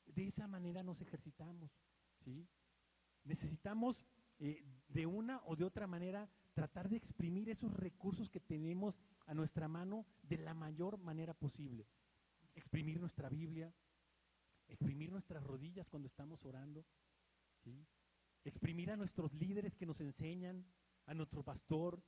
[0.05, 1.71] de esa manera nos ejercitamos.
[2.23, 2.47] ¿sí?
[3.25, 4.05] Necesitamos
[4.39, 9.33] eh, de una o de otra manera tratar de exprimir esos recursos que tenemos a
[9.33, 11.87] nuestra mano de la mayor manera posible.
[12.55, 13.73] Exprimir nuestra Biblia,
[14.67, 16.85] exprimir nuestras rodillas cuando estamos orando,
[17.65, 17.87] ¿sí?
[18.49, 20.67] Exprimir a nuestros líderes que nos enseñan,
[21.07, 22.03] a nuestro pastor,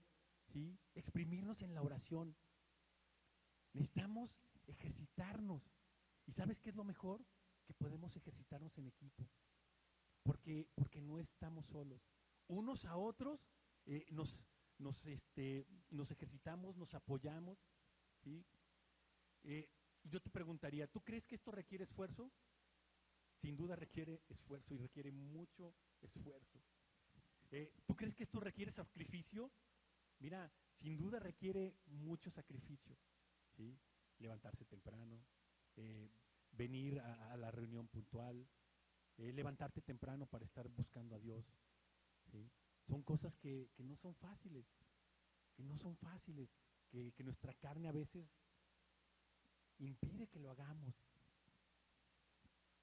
[0.53, 0.79] ¿sí?
[0.95, 2.37] exprimirnos en la oración.
[3.73, 5.63] Necesitamos ejercitarnos.
[6.27, 7.25] ¿Y sabes qué es lo mejor?
[7.67, 9.29] Que podemos ejercitarnos en equipo.
[10.23, 12.03] Porque, porque no estamos solos.
[12.49, 13.41] Unos a otros
[13.87, 14.37] eh, nos,
[14.79, 17.59] nos, este, nos ejercitamos, nos apoyamos.
[18.23, 18.45] ¿sí?
[19.45, 19.71] Eh,
[20.05, 22.31] yo te preguntaría, ¿tú crees que esto requiere esfuerzo?
[23.41, 26.61] Sin duda requiere esfuerzo y requiere mucho esfuerzo.
[27.51, 29.51] Eh, ¿Tú crees que esto requiere sacrificio?
[30.19, 32.97] Mira, sin duda requiere mucho sacrificio.
[34.19, 35.23] Levantarse temprano,
[35.77, 36.11] eh,
[36.53, 38.47] venir a, la reunión puntual,
[39.17, 41.45] eh, levantarte temprano para estar buscando a Dios.
[42.87, 44.67] Son cosas que, no son fáciles,
[45.55, 46.51] que no son fáciles,
[46.89, 48.31] que, que nuestra carne a veces
[49.79, 51.10] impide que lo hagamos.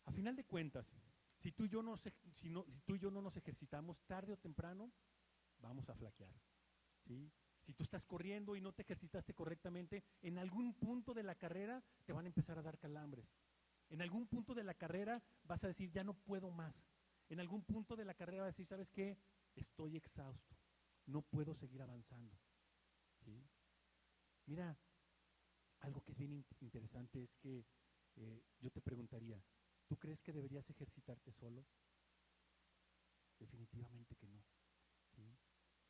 [0.07, 0.87] A final de cuentas,
[1.37, 2.09] si tú, y yo no, si,
[2.85, 4.89] tú y yo no nos ejercitamos tarde o temprano,
[5.59, 6.33] vamos a flaquear.
[7.61, 11.83] Si tú estás corriendo y no te ejercitaste correctamente, en algún punto de la carrera
[12.05, 13.27] te van a empezar a dar calambres.
[13.89, 16.81] En algún punto de la carrera vas a decir, ya no puedo más.
[17.29, 19.17] En algún punto de la carrera vas a decir, ¿sabes qué?
[19.55, 20.55] Estoy exhausto.
[21.05, 22.33] No puedo seguir avanzando.
[24.45, 24.77] Mira,
[25.79, 27.65] algo que es bien interesante es que
[28.15, 29.41] eh, yo te preguntaría,
[29.87, 31.65] ¿tú crees que deberías ejercitarte solo?
[33.39, 34.43] Definitivamente que no.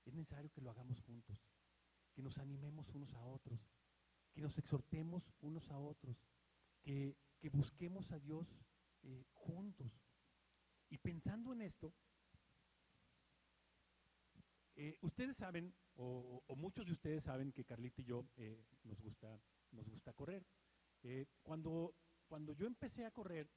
[0.05, 1.37] Es necesario que lo hagamos juntos,
[2.13, 3.59] que nos animemos unos a otros,
[4.33, 6.17] que nos exhortemos unos a otros,
[6.81, 7.17] que,
[7.51, 8.47] busquemos a Dios
[9.03, 9.91] eh, juntos.
[10.89, 11.93] Y pensando en esto,
[14.75, 18.25] eh, ustedes saben, o, muchos de ustedes saben que Carlita y yo
[18.83, 20.45] nos gusta nos gusta correr.
[21.03, 21.95] Eh, cuando,
[22.27, 23.49] cuando yo empecé a correr,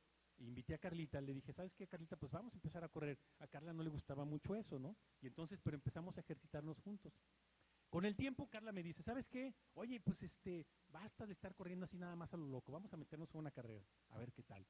[0.44, 2.16] invité a Carlita, le dije, ¿sabes qué, Carlita?
[2.16, 3.18] Pues vamos a empezar a correr.
[3.38, 4.96] A Carla no le gustaba mucho eso, ¿no?
[5.20, 7.12] Y entonces, pero empezamos a ejercitarnos juntos.
[7.88, 9.54] Con el tiempo, Carla me dice, ¿sabes qué?
[9.74, 12.96] Oye, pues este, basta de estar corriendo así nada más a lo loco, vamos a
[12.96, 14.64] meternos a una carrera, a ver qué tal.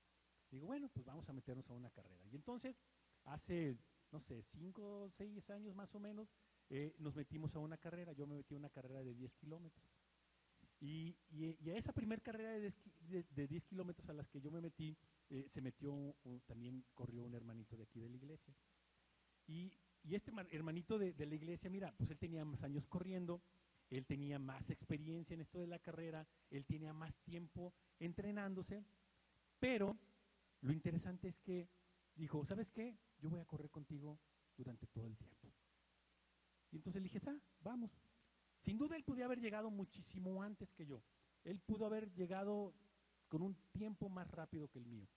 [0.50, 2.26] Digo, bueno, pues vamos a meternos a una carrera.
[2.26, 2.80] Y entonces,
[3.24, 3.76] hace,
[4.10, 6.32] no sé, cinco o seis años más o menos,
[6.70, 8.12] eh, nos metimos a una carrera.
[8.12, 9.84] Yo me metí a una carrera de 10 kilómetros.
[10.80, 11.14] Y,
[11.70, 12.72] a esa primera carrera de
[13.48, 14.96] 10, kilómetros a las que yo me metí,
[15.30, 16.16] eh, se metió,
[16.46, 18.54] también corrió un hermanito de aquí de la iglesia.
[19.46, 19.72] Y,
[20.10, 23.42] este hermanito de, la iglesia, mira, pues él tenía más años corriendo,
[23.90, 28.84] él tenía más experiencia en esto de la carrera, él tenía más tiempo entrenándose,
[29.58, 29.98] pero
[30.62, 31.68] lo interesante es que
[32.14, 32.96] dijo, ¿sabes qué?
[33.18, 34.18] Yo voy a correr contigo
[34.56, 35.52] durante todo el tiempo.
[36.70, 37.90] Y entonces le dije, ah, vamos.
[38.62, 41.02] Sin duda él podía haber llegado muchísimo antes que yo.
[41.44, 42.74] Él pudo haber llegado
[43.28, 45.08] con un tiempo más rápido que el mío.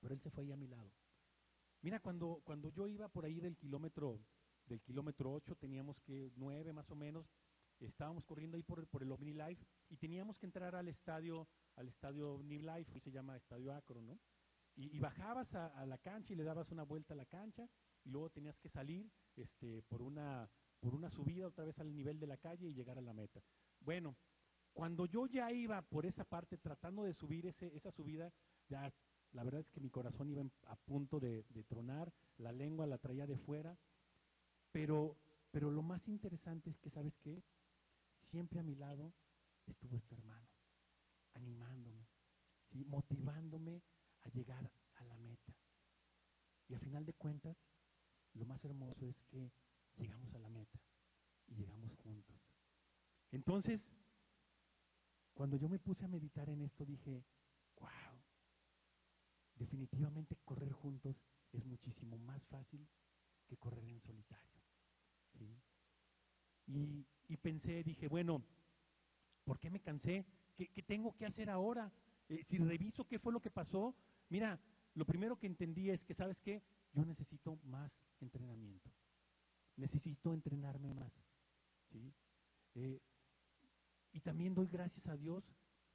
[0.00, 0.92] Pero él se fue ahí a mi lado.
[1.82, 4.20] Mira, cuando, cuando yo iba por ahí del kilómetro,
[4.66, 7.30] del kilómetro 8, teníamos que 9 más o menos,
[7.80, 11.88] estábamos corriendo ahí por, por el Omni Life y teníamos que entrar al estadio, al
[11.88, 14.18] estadio Life, que se llama Estadio Acro, ¿no?
[14.74, 17.68] Y, bajabas a, a, la cancha y le dabas una vuelta a la cancha
[18.04, 20.48] y luego tenías que salir este, por una
[20.80, 23.42] por una subida otra vez al nivel de la calle y llegar a la meta.
[23.80, 24.16] Bueno,
[24.72, 28.32] cuando yo ya iba por esa parte tratando de subir ese, esa subida,
[28.68, 28.92] ya
[29.32, 33.26] la verdad es que mi corazón iba a punto de, tronar, la lengua la traía
[33.26, 33.76] de fuera,
[34.72, 35.16] pero,
[35.50, 37.42] pero lo más interesante es que, ¿sabes qué?
[38.30, 39.12] Siempre a mi lado
[39.66, 40.48] estuvo este hermano,
[41.34, 42.06] animándome,
[42.70, 42.84] ¿sí?
[42.84, 43.82] motivándome
[44.22, 45.54] a llegar a la meta.
[46.68, 47.56] Y a final de cuentas,
[48.34, 49.50] lo más hermoso es que
[49.96, 50.78] llegamos a la meta
[51.46, 52.36] y llegamos juntos.
[53.30, 53.82] Entonces,
[55.34, 57.24] cuando yo me puse a meditar en esto, dije,
[59.58, 61.16] definitivamente correr juntos
[61.52, 62.86] es muchísimo más fácil
[63.46, 64.48] que correr en solitario.
[66.66, 68.42] Y, pensé, dije, bueno,
[69.44, 70.26] ¿por qué me cansé?
[70.56, 71.90] ¿Qué, tengo que hacer ahora?
[72.28, 73.94] Eh, si reviso qué fue lo que pasó,
[74.28, 74.60] mira,
[74.94, 76.62] lo primero que entendí es que, ¿sabes qué?
[76.92, 77.90] Yo necesito más
[78.20, 78.90] entrenamiento
[79.78, 81.12] necesito entrenarme más.
[82.74, 83.00] Eh,
[84.12, 85.44] y también doy gracias a Dios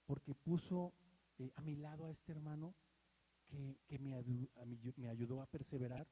[0.06, 0.93] porque puso
[1.38, 2.73] eh, a mi lado a este hermano
[3.47, 4.23] que, me,
[4.97, 6.08] me, ayudó a perseverar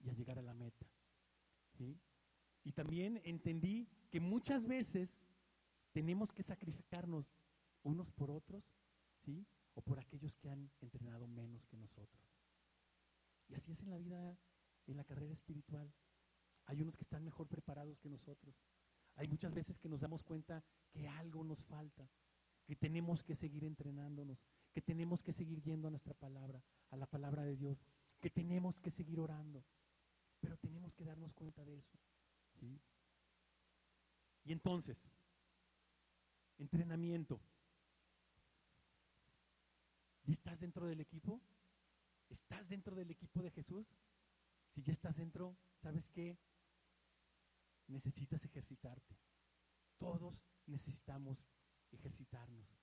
[0.00, 0.86] y a llegar a la meta.
[2.64, 5.10] Y también entendí que muchas veces
[5.92, 7.26] tenemos que sacrificarnos
[7.82, 8.64] unos por otros,
[9.24, 9.46] ¿sí?
[9.74, 12.22] O por aquellos que han entrenado menos que nosotros.
[13.48, 14.38] Y así es en la vida,
[14.86, 15.92] en la carrera espiritual.
[16.66, 18.54] Hay unos que están mejor preparados que nosotros.
[19.16, 22.08] Hay muchas veces que nos damos cuenta que algo nos falta,
[22.64, 24.38] que tenemos que seguir entrenándonos,
[24.72, 27.78] que tenemos que seguir yendo a nuestra palabra, a la palabra de Dios,
[28.20, 29.64] que tenemos que seguir orando.
[30.40, 31.98] Pero tenemos que darnos cuenta de eso.
[34.44, 34.98] Y entonces,
[36.58, 37.40] entrenamiento.
[40.24, 41.40] ¿Y estás dentro del equipo?
[42.28, 43.86] ¿Estás dentro del equipo de Jesús?
[44.74, 46.38] Si ya estás dentro, ¿sabes qué?
[47.92, 49.16] necesitas ejercitarte.
[49.98, 50.34] Todos
[50.66, 51.38] necesitamos
[51.92, 52.81] ejercitarnos.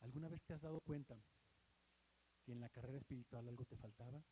[0.00, 1.16] ¿Alguna vez te has dado cuenta
[2.44, 4.22] que en la carrera espiritual algo te faltaba?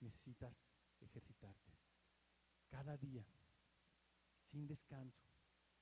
[0.00, 0.54] Necesitas
[1.00, 1.72] ejercitarte.
[2.68, 3.24] cada día,
[4.50, 5.26] sin descanso,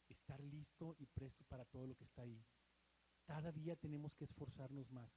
[0.08, 2.42] estar listo y presto para todo lo que está ahí.
[3.24, 5.12] Cada día tenemos que esforzarnos más.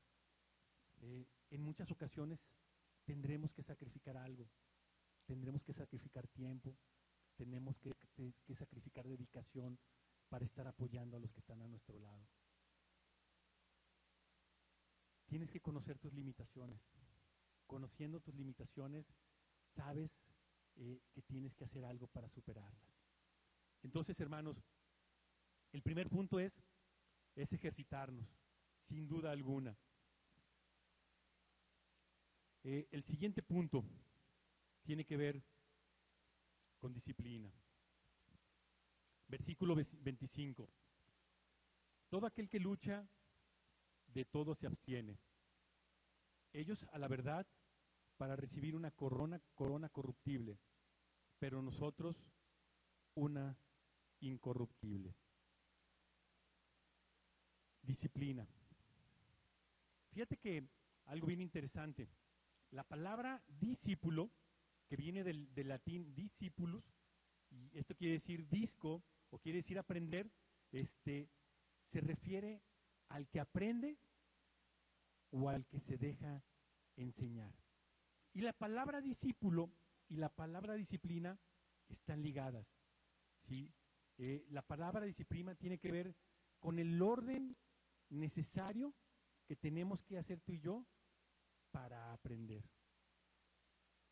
[0.98, 2.40] Eh, en muchas ocasiones
[3.06, 4.50] tendremos que sacrificar algo,
[5.26, 6.78] tendremos que sacrificar tiempo,
[7.38, 7.94] tenemos que,
[8.46, 9.80] que sacrificar dedicación
[10.32, 12.26] para estar apoyando a los que están a nuestro lado.
[15.26, 16.80] Tienes que conocer tus limitaciones.
[17.68, 19.06] Conociendo tus limitaciones,
[19.76, 20.10] sabes
[20.78, 22.96] eh, que tienes que hacer algo para superarlas.
[23.84, 24.56] Entonces, hermanos,
[25.74, 26.54] el primer punto es,
[27.36, 28.26] es ejercitarnos,
[28.84, 29.78] sin duda alguna.
[32.64, 33.84] Eh, el siguiente punto
[34.84, 35.44] tiene que ver
[36.80, 37.52] con disciplina.
[39.32, 40.70] Versículo 25.
[42.10, 43.08] Todo aquel que lucha,
[44.08, 45.18] de todo se abstiene.
[46.52, 47.48] Ellos, a la verdad,
[48.18, 50.60] para recibir una corona, corona corruptible,
[51.40, 52.28] pero nosotros
[53.16, 53.58] una
[54.20, 55.16] incorruptible.
[57.82, 58.46] Disciplina.
[60.10, 60.68] Fíjate que
[61.06, 62.10] algo bien interesante.
[62.72, 64.30] La palabra discípulo,
[64.90, 66.84] que viene del, latín discipulus,
[67.50, 70.32] y esto quiere decir disco, o quiere decir aprender,
[70.72, 71.30] este,
[71.92, 72.62] se refiere
[73.10, 73.98] al que aprende
[75.32, 76.44] o al que se deja
[76.96, 77.54] enseñar.
[78.34, 79.72] Y la palabra discípulo
[80.08, 81.40] y la palabra disciplina
[81.90, 82.68] están ligadas.
[83.48, 83.74] ¿sí?
[84.18, 86.16] Eh, la palabra disciplina tiene que ver
[86.60, 87.58] con el orden
[88.10, 88.94] necesario
[89.48, 90.86] que tenemos que hacer tú y yo
[91.72, 92.64] para aprender.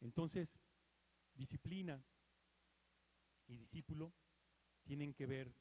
[0.01, 0.49] Entonces,
[1.33, 2.03] disciplina
[3.47, 4.13] y discípulo
[4.89, 5.53] tienen que ver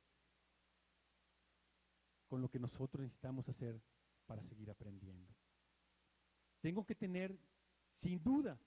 [2.29, 3.79] con lo que nosotros necesitamos hacer
[4.25, 5.35] para seguir aprendiendo.
[6.63, 7.39] Tengo que tener,
[8.01, 8.59] sin duda,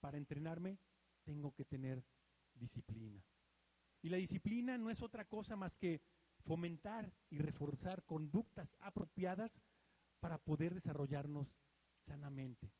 [0.00, 0.80] para entrenarme,
[1.22, 2.04] tengo que tener
[2.54, 3.22] disciplina.
[4.02, 6.02] Y la disciplina no es otra cosa más que
[6.44, 9.62] fomentar y reforzar conductas apropiadas
[10.18, 11.54] para poder desarrollarnos
[12.04, 12.72] sanamente.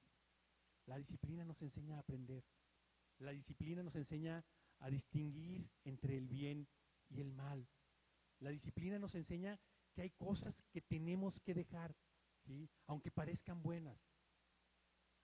[0.87, 2.43] La disciplina nos enseña a aprender.
[3.21, 4.45] La disciplina nos enseña
[4.81, 6.80] a distinguir entre el bien y
[7.19, 7.69] el mal.
[8.39, 9.59] La disciplina nos enseña
[9.93, 11.97] que hay cosas que tenemos que dejar,
[12.47, 12.71] ¿sí?
[12.87, 13.99] aunque parezcan buenas.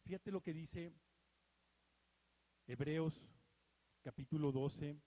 [0.03, 0.93] Fíjate lo que dice
[2.67, 3.21] Hebreos
[4.03, 5.01] capítulo 12,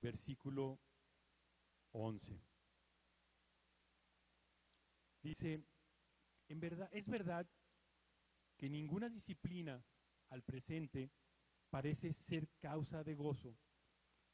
[0.00, 0.78] versículo
[1.92, 2.38] 11.
[5.22, 5.64] Dice,
[6.48, 7.48] en verdad, es verdad
[8.58, 9.82] que ninguna disciplina
[10.28, 11.10] al presente
[11.70, 13.56] parece ser causa de gozo,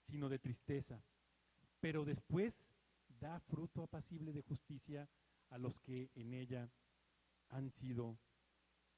[0.08, 1.00] sino de tristeza,
[1.80, 2.64] pero después
[3.20, 5.08] da fruto apacible de justicia
[5.50, 6.70] a los que en ella
[7.48, 8.18] han sido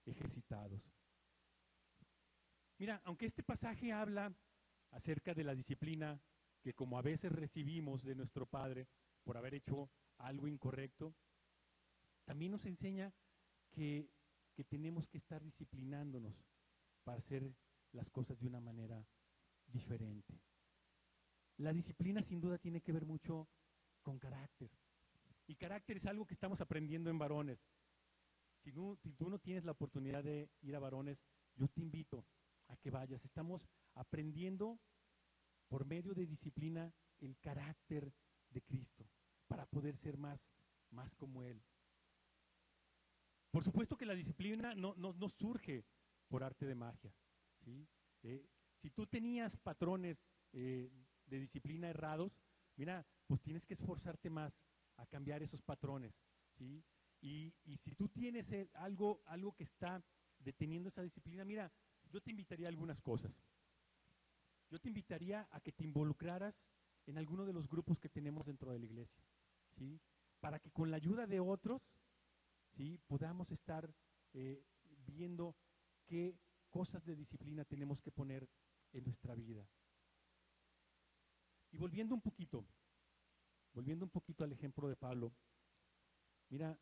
[0.05, 0.83] ejercitados.
[2.79, 4.35] Mira, aunque este pasaje habla
[4.91, 6.21] acerca de la disciplina
[6.61, 8.89] que como a veces recibimos de nuestro Padre
[9.25, 11.15] por haber hecho algo incorrecto,
[12.25, 13.13] también nos enseña
[13.71, 14.09] que,
[14.55, 16.35] que tenemos que estar disciplinándonos
[17.05, 17.53] para hacer
[17.93, 19.05] las cosas de una manera
[19.67, 20.41] diferente.
[21.59, 23.49] La disciplina sin duda tiene que ver mucho
[24.03, 24.71] con carácter.
[25.47, 27.59] Y carácter es algo que estamos aprendiendo en varones.
[28.63, 31.19] Si, tú no tienes la oportunidad de ir a varones,
[31.57, 32.25] yo te invito
[32.69, 33.25] a que vayas.
[33.25, 34.79] Estamos aprendiendo
[35.69, 38.13] por medio de disciplina el carácter
[38.51, 39.09] de Cristo
[39.49, 40.55] para poder ser más,
[40.91, 41.63] más como Él.
[43.51, 44.95] Por supuesto que la disciplina no,
[45.29, 45.85] surge
[46.29, 47.13] por arte de magia.
[48.23, 48.49] Eh,
[48.81, 50.19] si tú tenías patrones
[50.53, 50.91] eh,
[51.33, 52.39] de disciplina errados,
[52.77, 54.53] mira, pues tienes que esforzarte más
[54.97, 56.15] a cambiar esos patrones.
[56.59, 56.85] ¿sí?
[57.23, 60.05] Y, si tú tienes eh, algo, algo que está
[60.39, 61.73] deteniendo esa disciplina, mira,
[62.11, 63.33] yo te invitaría a algunas cosas.
[64.71, 66.55] Yo te invitaría a que te involucraras
[67.07, 69.25] en alguno de los grupos que tenemos dentro de la iglesia,
[69.77, 70.01] ¿sí?
[70.41, 71.83] Para que con la ayuda de otros,
[72.77, 72.99] ¿sí?
[73.07, 73.95] Podamos estar
[74.35, 74.63] eh,
[75.07, 75.57] viendo
[76.07, 76.39] qué
[76.71, 78.49] cosas de disciplina tenemos que poner
[78.93, 79.67] en nuestra vida.
[81.73, 82.67] Y volviendo un poquito,
[83.73, 85.33] volviendo un poquito al ejemplo de Pablo,
[86.51, 86.79] mira,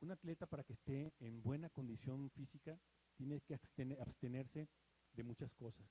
[0.00, 2.80] un atleta para que esté en buena condición física
[3.14, 3.54] tiene que
[4.00, 4.68] abstenerse
[5.12, 5.86] de muchas cosas,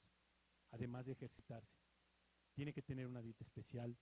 [0.72, 1.78] además de ejercitarse.
[2.54, 3.96] Tiene que tener una dieta especial,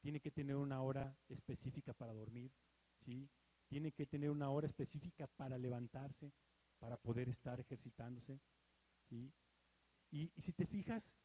[0.00, 2.52] tiene que tener una hora específica para dormir,
[2.98, 3.30] ¿sí?
[3.68, 6.32] tiene que tener una hora específica para levantarse,
[6.78, 8.38] para poder estar ejercitándose.
[9.08, 9.32] Y,
[10.10, 11.16] y si te fijas,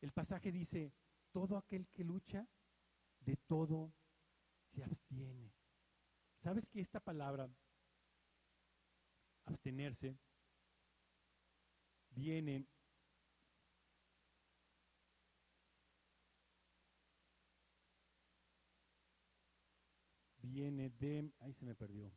[0.00, 0.92] el pasaje dice,
[1.36, 2.48] todo aquel que lucha,
[3.20, 3.92] de todo
[4.72, 5.52] se abstiene.
[6.42, 7.46] ¿Sabes que esta palabra,
[9.44, 10.16] abstenerse,
[12.08, 12.66] viene
[20.40, 22.10] viene de, ahí se me perdió.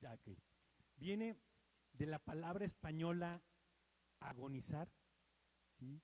[0.00, 0.38] Ya, okay.
[0.96, 1.36] Viene
[1.92, 3.42] de la palabra española
[4.30, 4.88] agonizar,
[5.78, 6.00] ¿sí?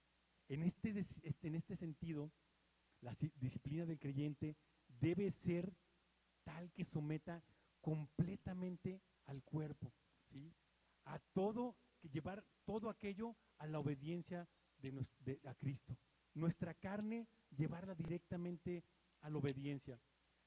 [0.49, 0.91] En este,
[1.23, 2.31] este- en este sentido,
[3.01, 4.57] la disciplina del creyente
[5.01, 5.73] debe ser
[6.45, 7.43] tal que someta
[7.81, 9.93] completamente al cuerpo,
[10.31, 10.53] ¿sí?
[11.05, 14.49] A todo, llevar todo aquello a la obediencia
[14.81, 15.97] de- a Cristo.
[16.35, 18.83] Nuestra carne, llevarla directamente
[19.21, 19.99] a la obediencia.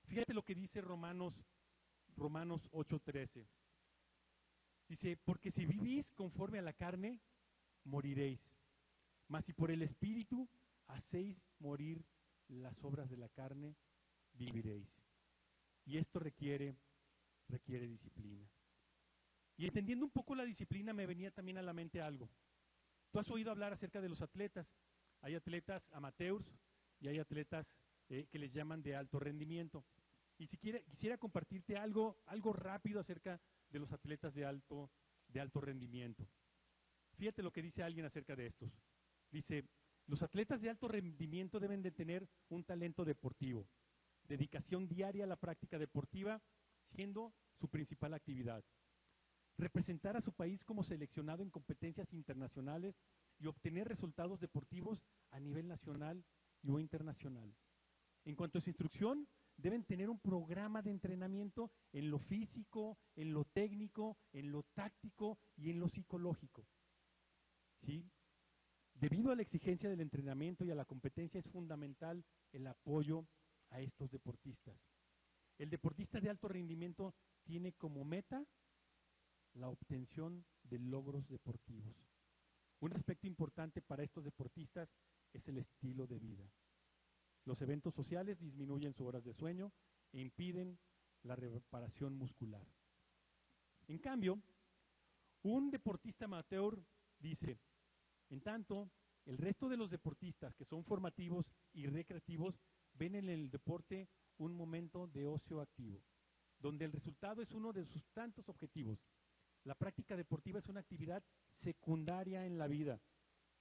[0.08, 1.34] Fíjate lo que dice Romanos,
[2.18, 3.46] Romanos 8:13.
[4.88, 7.20] Dice, porque si vivís conforme a la carne,
[7.84, 8.40] moriréis.
[9.28, 10.50] Mas si por el Espíritu
[10.88, 12.04] hacéis morir
[12.48, 13.76] las obras de la carne,
[14.34, 14.90] viviréis.
[15.86, 16.76] Y esto requiere,
[17.48, 18.50] requiere disciplina.
[19.58, 22.30] Y entendiendo un poco la disciplina, me venía también a la mente algo.
[23.12, 24.68] Tú has oído hablar acerca de los atletas.
[25.22, 26.46] Hay atletas amateurs
[27.00, 27.68] y hay atletas
[28.10, 29.86] eh, que les llaman de alto rendimiento.
[30.38, 34.90] Y si quisiera compartirte algo, algo rápido acerca de los atletas de alto,
[35.28, 36.28] de alto rendimiento.
[37.22, 38.72] Fíjate lo que dice alguien acerca de estos.
[39.30, 39.70] Dice,
[40.08, 43.70] los atletas de alto rendimiento deben de tener un talento deportivo,
[44.24, 46.42] dedicación diaria a la práctica deportiva,
[46.88, 48.64] siendo su principal actividad.
[49.56, 53.00] Representar a su país como seleccionado en competencias internacionales
[53.38, 56.26] y obtener resultados deportivos a nivel nacional
[56.64, 57.54] y o internacional.
[58.26, 63.32] En cuanto a su instrucción, deben tener un programa de entrenamiento en lo físico, en
[63.32, 66.66] lo técnico, en lo táctico y en lo psicológico.
[67.82, 68.10] ¿Sí?
[68.94, 73.28] Debido a la exigencia del entrenamiento y a la competencia es fundamental el apoyo
[73.70, 74.78] a estos deportistas.
[75.58, 78.46] El deportista de alto rendimiento tiene como meta
[79.54, 81.96] la obtención de logros deportivos.
[82.80, 84.96] Un aspecto importante para estos deportistas
[85.34, 86.52] es el estilo de vida.
[87.46, 89.72] Los eventos sociales disminuyen sus horas de sueño
[90.12, 90.80] e impiden
[91.24, 92.68] la reparación muscular.
[93.88, 94.42] En cambio,
[95.44, 96.84] un deportista amateur
[97.20, 97.60] dice,
[98.32, 98.90] en tanto,
[99.26, 102.60] el resto de los deportistas que son formativos y recreativos
[102.94, 106.02] ven en el deporte un momento de ocio activo,
[106.58, 109.00] donde el resultado es uno de sus tantos objetivos.
[109.64, 111.24] La práctica deportiva es una actividad
[111.54, 113.00] secundaria en la vida,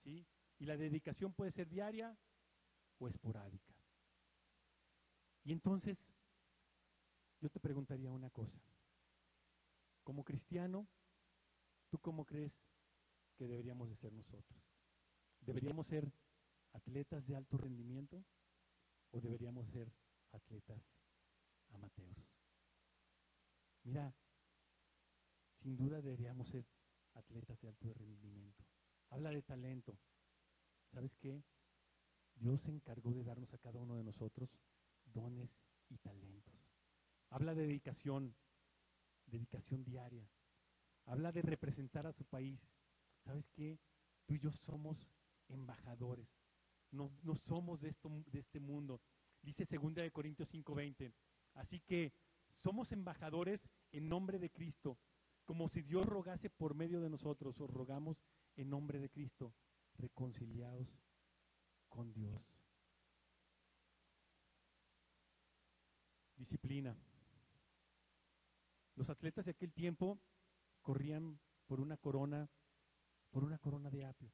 [0.02, 0.26] ¿sí?
[0.58, 2.16] Y la dedicación puede ser diaria
[2.98, 3.74] o esporádica.
[5.42, 5.98] Y entonces,
[7.40, 8.58] yo te preguntaría una cosa.
[10.04, 10.86] Como cristiano,
[11.90, 12.52] ¿tú cómo crees
[13.40, 14.62] que deberíamos de ser nosotros?
[15.40, 16.12] ¿Deberíamos ser
[16.74, 18.22] atletas de alto rendimiento
[19.12, 19.90] o deberíamos ser
[20.32, 20.82] atletas
[21.70, 22.28] amateurs?
[23.84, 24.14] Mira,
[25.62, 26.66] sin duda deberíamos ser
[27.14, 28.62] atletas de alto rendimiento.
[29.08, 29.98] Habla de talento.
[30.92, 31.42] ¿Sabes qué?
[32.34, 34.50] Dios se encargó de darnos a cada uno de nosotros
[35.06, 35.48] dones
[35.88, 36.60] y talentos.
[37.30, 38.36] Habla de dedicación,
[39.24, 40.28] dedicación diaria.
[41.06, 42.60] Habla de representar a su país.
[43.24, 43.78] ¿Sabes qué?
[44.26, 45.08] Tú y yo somos
[45.48, 46.28] embajadores.
[46.90, 49.00] No, no somos de, esto, de este mundo.
[49.42, 51.12] Dice 2 de Corintios 5:20.
[51.54, 52.12] Así que
[52.56, 54.98] somos embajadores en nombre de Cristo,
[55.44, 57.60] como si Dios rogase por medio de nosotros.
[57.60, 58.22] Os rogamos
[58.56, 59.54] en nombre de Cristo,
[59.94, 60.88] reconciliados
[61.88, 62.42] con Dios.
[66.36, 66.96] Disciplina.
[68.94, 70.18] Los atletas de aquel tiempo
[70.82, 72.50] corrían por una corona,
[73.30, 74.32] por una corona de apio,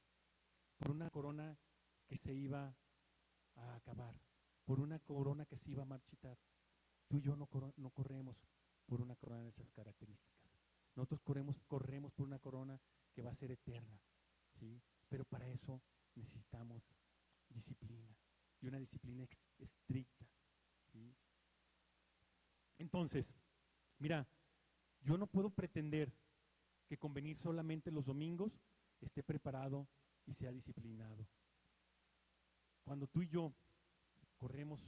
[0.78, 1.58] por una corona
[2.06, 2.76] que se iba
[3.56, 4.14] a acabar,
[4.64, 6.38] por una corona que se iba a marchitar.
[7.08, 8.36] Tú y yo no, no corremos
[8.86, 10.36] por una corona de esas características.
[10.94, 12.80] Nosotros corremos, corremos por una corona
[13.12, 14.00] que va a ser eterna,
[14.58, 14.82] ¿sí?
[15.08, 15.82] Pero para eso
[16.14, 16.82] necesitamos
[17.48, 18.16] disciplina
[18.60, 19.26] y una disciplina
[19.58, 20.26] estricta,
[20.92, 21.14] ¿sí?
[22.78, 23.32] Entonces,
[23.98, 24.26] mira,
[25.00, 26.12] yo no puedo pretender
[26.88, 28.60] que con venir solamente los domingos
[29.00, 29.88] esté preparado
[30.26, 31.26] y sea disciplinado.
[32.84, 33.52] Cuando tú y yo
[34.38, 34.80] corremos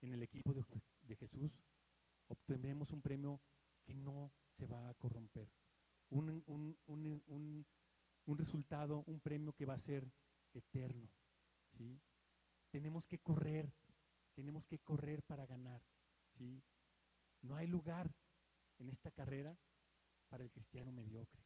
[0.00, 1.52] en el equipo de, Jesús,
[2.28, 3.40] obtendremos un premio
[3.84, 5.48] que no se va a corromper.
[6.10, 7.66] Un, un- un- un-
[8.26, 10.10] un resultado, un premio que va a ser
[10.54, 11.08] eterno.
[11.76, 12.00] ¿sí?
[12.70, 13.72] Tenemos que correr,
[14.34, 15.82] tenemos que correr para ganar.
[16.38, 16.62] ¿sí?
[17.42, 18.10] No hay lugar
[18.78, 19.56] en esta carrera
[20.28, 21.42] para el cristiano mediocre.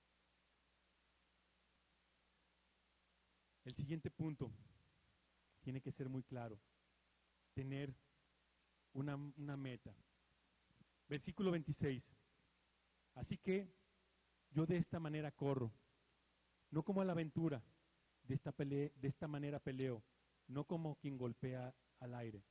[3.67, 4.53] El siguiente punto
[5.61, 6.57] tiene que ser muy claro.
[7.53, 7.93] Tener
[8.93, 9.93] una, una meta.
[11.09, 12.05] Versículo 26.
[13.17, 13.69] Así que
[14.53, 15.73] yo de esta manera corro,
[16.71, 17.61] no como a la aventura,
[18.23, 20.01] de esta, de esta manera peleo,
[20.47, 22.45] no como quien golpea al aire.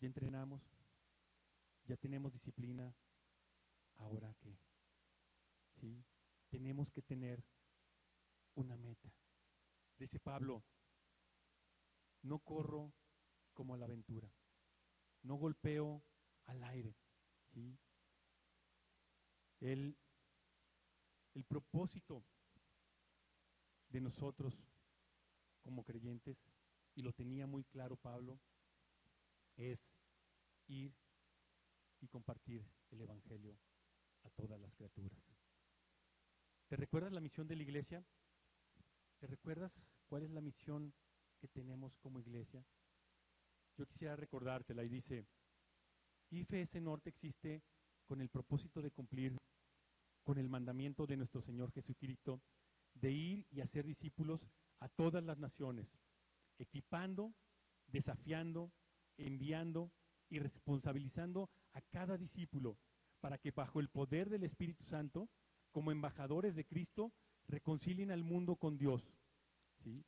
[0.00, 0.62] Ya entrenamos,
[1.84, 2.94] ya tenemos disciplina,
[3.98, 4.56] ahora qué?
[5.78, 6.02] ¿Sí?
[6.48, 7.44] Tenemos que tener
[8.54, 9.12] una meta.
[9.98, 10.64] Dice Pablo,
[12.22, 12.92] no corro
[13.52, 14.32] como a la aventura,
[15.22, 16.02] no golpeo
[16.44, 16.96] al aire.
[17.52, 17.78] ¿sí?
[19.60, 19.98] El,
[21.34, 22.24] el propósito
[23.88, 24.54] de nosotros
[25.62, 26.38] como creyentes,
[26.94, 28.40] y lo tenía muy claro Pablo,
[29.56, 29.78] es
[30.68, 30.94] ir
[32.00, 33.58] y compartir el Evangelio
[34.22, 35.18] a todas las criaturas.
[36.68, 38.04] ¿Te recuerdas la misión de la iglesia?
[39.20, 39.70] ¿Te recuerdas
[40.06, 40.94] cuál es la misión
[41.38, 42.64] que tenemos como iglesia?
[43.76, 45.26] Yo quisiera recordártela y dice,
[46.30, 47.62] IFS Norte existe
[48.06, 49.36] con el propósito de cumplir
[50.24, 52.40] con el mandamiento de nuestro Señor Jesucristo
[52.94, 54.40] de ir y hacer discípulos
[54.78, 55.98] a todas las naciones,
[56.58, 57.34] equipando,
[57.88, 58.72] desafiando,
[59.18, 59.92] enviando
[60.30, 62.78] y responsabilizando a cada discípulo
[63.20, 65.28] para que bajo el poder del Espíritu Santo,
[65.72, 67.12] como embajadores de Cristo,
[67.50, 69.02] reconcilien al mundo con Dios,
[69.82, 70.04] ¿sí?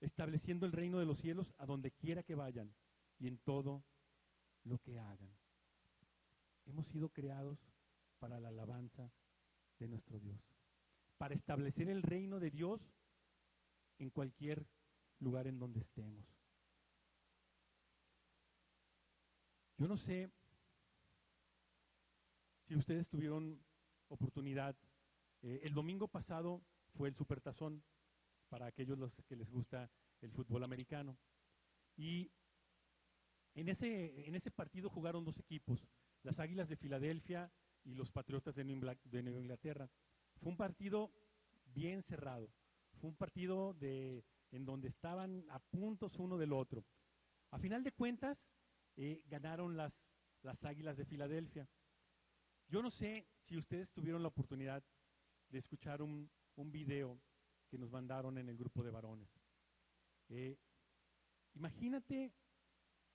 [0.00, 2.74] estableciendo el reino de los cielos a donde quiera que vayan
[3.18, 3.84] y en todo
[4.64, 5.30] lo que hagan.
[6.66, 7.58] Hemos sido creados
[8.18, 9.10] para la alabanza
[9.78, 10.38] de nuestro Dios,
[11.18, 12.80] para establecer el reino de Dios
[13.98, 14.66] en cualquier
[15.18, 16.26] lugar en donde estemos.
[19.76, 20.30] Yo no sé
[22.66, 23.58] si ustedes tuvieron
[24.08, 24.76] oportunidad,
[25.42, 26.62] eh, el domingo pasado
[26.94, 27.82] fue el Supertazón
[28.48, 31.18] para aquellos los que les gusta el fútbol americano.
[31.96, 32.30] Y
[33.54, 35.88] en ese, en ese partido jugaron dos equipos,
[36.22, 37.52] las Águilas de Filadelfia
[37.84, 39.90] y los Patriotas de Nueva Inglaterra.
[40.40, 41.12] Fue un partido
[41.66, 42.50] bien cerrado,
[43.00, 46.84] fue un partido de, en donde estaban a puntos uno del otro.
[47.50, 48.46] A final de cuentas,
[48.96, 49.92] eh, ganaron las,
[50.42, 51.68] las Águilas de Filadelfia.
[52.68, 54.84] Yo no sé si ustedes tuvieron la oportunidad
[55.50, 57.20] de escuchar un, un video
[57.68, 59.28] que nos mandaron en el grupo de varones.
[60.28, 60.58] Eh,
[61.54, 62.32] imagínate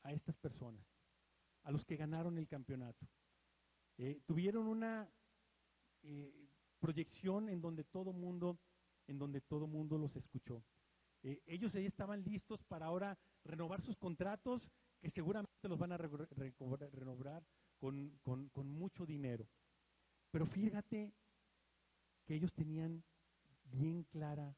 [0.03, 0.85] a estas personas,
[1.63, 3.07] a los que ganaron el campeonato.
[3.97, 5.09] Eh, tuvieron una
[6.79, 8.59] proyección en donde todo mundo,
[9.07, 10.63] en donde todo mundo los escuchó.
[11.23, 14.69] ellos ahí estaban listos para ahora renovar sus contratos
[15.01, 17.43] que seguramente los van a renovar
[17.79, 19.47] con, con mucho dinero.
[20.29, 21.13] Pero fíjate
[22.25, 23.03] que ellos tenían
[23.65, 24.55] bien clara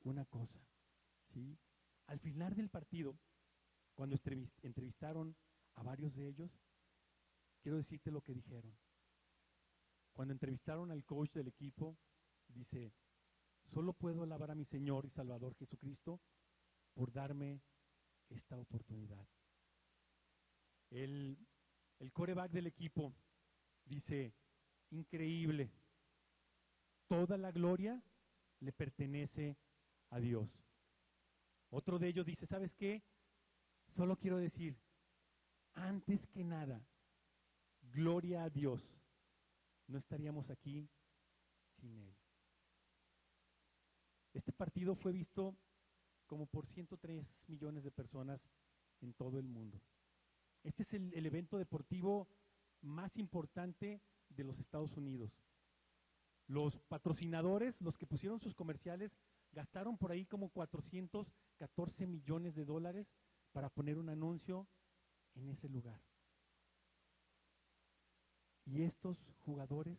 [0.00, 0.60] una cosa,
[1.24, 1.58] ¿sí?
[2.06, 3.18] Al final del partido,
[3.94, 4.16] cuando
[4.62, 5.36] entrevistaron
[5.74, 6.50] a varios de ellos,
[7.60, 8.76] quiero decirte lo que dijeron.
[10.12, 11.98] Cuando entrevistaron al coach del equipo,
[12.48, 12.92] dice,
[13.64, 16.20] solo puedo alabar a mi Señor y Salvador Jesucristo
[16.94, 17.60] por darme
[18.28, 19.26] esta oportunidad.
[20.90, 21.36] El,
[21.98, 23.12] el coreback del equipo
[23.84, 24.32] dice,
[24.90, 25.70] increíble,
[27.08, 28.02] toda la gloria
[28.60, 29.56] le pertenece
[30.10, 30.48] a Dios.
[31.70, 33.02] Otro de ellos dice, ¿sabes qué?
[33.88, 34.76] Solo quiero decir,
[35.74, 36.80] antes que nada,
[37.92, 38.82] gloria a Dios.
[39.86, 40.88] No estaríamos aquí
[41.80, 42.14] sin Él.
[44.32, 45.56] Este partido fue visto
[46.26, 48.40] como por 103 millones de personas
[49.00, 49.80] en todo el mundo.
[50.62, 52.28] Este es el, evento deportivo
[52.82, 55.30] más importante de los Estados Unidos.
[56.46, 59.16] Los patrocinadores, los que pusieron sus comerciales,
[59.52, 63.08] gastaron por ahí como 414 millones de dólares
[63.52, 64.68] para poner un anuncio
[65.34, 66.00] en ese lugar.
[68.64, 69.98] Y estos jugadores,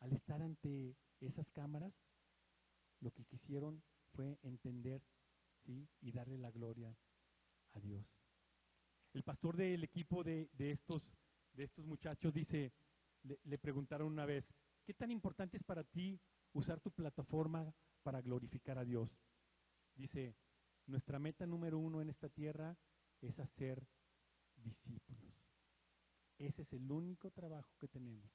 [0.00, 1.94] al estar ante esas cámaras,
[3.00, 3.82] lo que quisieron
[4.12, 5.02] fue entender
[5.64, 5.88] ¿sí?
[6.00, 6.96] y darle la gloria
[7.72, 8.06] a Dios.
[9.12, 11.02] El pastor del equipo de, estos,
[11.52, 12.72] de estos muchachos dice,
[13.22, 14.52] le, preguntaron una vez,
[14.84, 16.20] ¿qué tan importante es para ti
[16.52, 19.10] usar tu plataforma para glorificar a Dios?
[19.94, 20.36] Dice,
[20.86, 22.76] nuestra meta número uno en esta tierra
[23.20, 23.86] es hacer
[24.56, 25.34] discípulos.
[26.38, 28.30] Ese es el único trabajo que tenemos.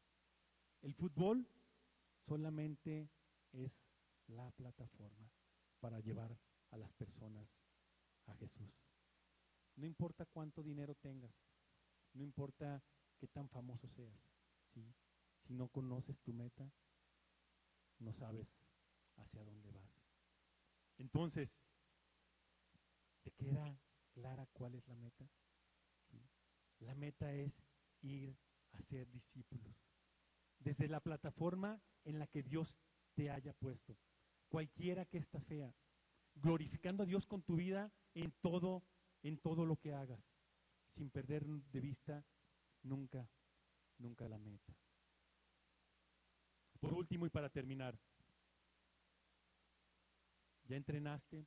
[0.82, 1.48] El fútbol
[2.26, 3.10] solamente
[3.52, 3.72] es
[4.28, 5.30] la plataforma
[5.80, 6.38] para llevar
[6.72, 7.48] a las personas
[8.28, 8.72] a Jesús.
[9.76, 11.34] No importa cuánto dinero tengas,
[12.14, 12.84] no importa
[13.18, 14.20] qué tan famoso seas,
[15.50, 16.72] si no conoces tu meta,
[17.98, 18.48] no sabes
[19.18, 19.90] hacia dónde vas.
[21.00, 21.50] Entonces,
[23.24, 23.76] ¿te queda
[24.14, 25.28] clara cuál es la meta?
[26.82, 27.52] La meta es
[28.02, 28.38] ir
[28.74, 29.76] a ser discípulos.
[30.60, 32.76] Desde la plataforma en la que Dios
[33.16, 33.98] te haya puesto,
[34.50, 35.74] cualquiera que esta sea,
[36.36, 38.84] glorificando a Dios con tu vida en todo,
[39.24, 40.24] en todo lo que hagas,
[40.94, 42.24] sin perder de vista
[42.84, 43.28] nunca,
[43.98, 44.76] nunca la meta.
[46.80, 48.00] Por último y para terminar,
[50.66, 51.46] ya entrenaste,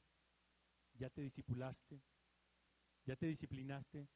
[0.94, 2.02] ya te discipulaste,
[3.04, 4.08] ya te disciplinaste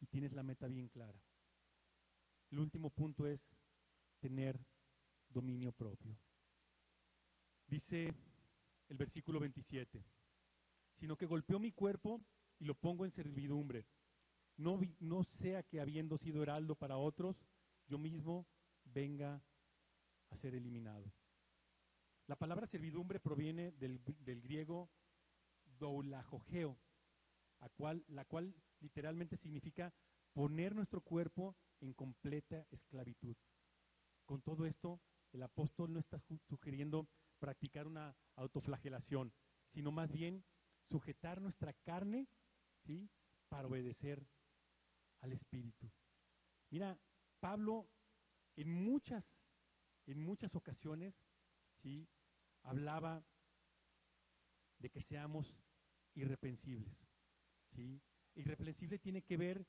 [0.00, 1.20] y tienes la meta bien clara.
[2.50, 3.40] El último punto es
[4.20, 4.58] tener
[5.28, 6.16] dominio propio.
[7.66, 8.14] Dice
[8.88, 10.02] el versículo 27,
[10.94, 12.20] sino que golpeó mi cuerpo
[12.58, 13.86] y lo pongo en servidumbre.
[14.56, 17.36] No, no sea que habiendo sido heraldo para otros,
[17.86, 18.46] yo mismo
[18.84, 19.42] venga
[20.30, 21.12] a ser eliminado.
[22.26, 24.90] La palabra servidumbre proviene del, del griego
[25.78, 26.78] doulajogeo,
[27.60, 29.92] a cual, la cual literalmente significa
[30.32, 33.36] poner nuestro cuerpo en completa esclavitud.
[34.24, 35.00] Con todo esto,
[35.32, 37.08] el apóstol no está sugiriendo
[37.38, 39.32] practicar una autoflagelación,
[39.72, 40.44] sino más bien
[40.88, 42.28] sujetar nuestra carne
[42.84, 43.08] ¿sí?
[43.48, 44.26] para obedecer
[45.20, 45.90] al Espíritu.
[46.70, 46.98] Mira,
[47.40, 47.88] Pablo
[48.56, 49.24] en muchas,
[50.08, 51.14] en muchas ocasiones
[51.82, 52.08] ¿sí?
[52.62, 53.22] hablaba
[54.78, 55.54] de que seamos
[56.14, 56.96] irreprensibles.
[57.74, 58.00] ¿sí?
[58.34, 59.66] Irreprensible tiene que ver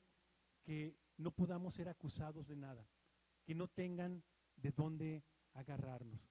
[0.62, 2.88] que no podamos ser acusados de nada,
[3.44, 4.24] que no tengan
[4.56, 6.22] de dónde agarrarnos.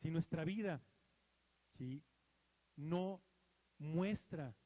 [0.00, 0.84] Si nuestra vida
[1.76, 2.04] ¿sí?
[2.76, 3.24] no
[3.78, 4.56] muestra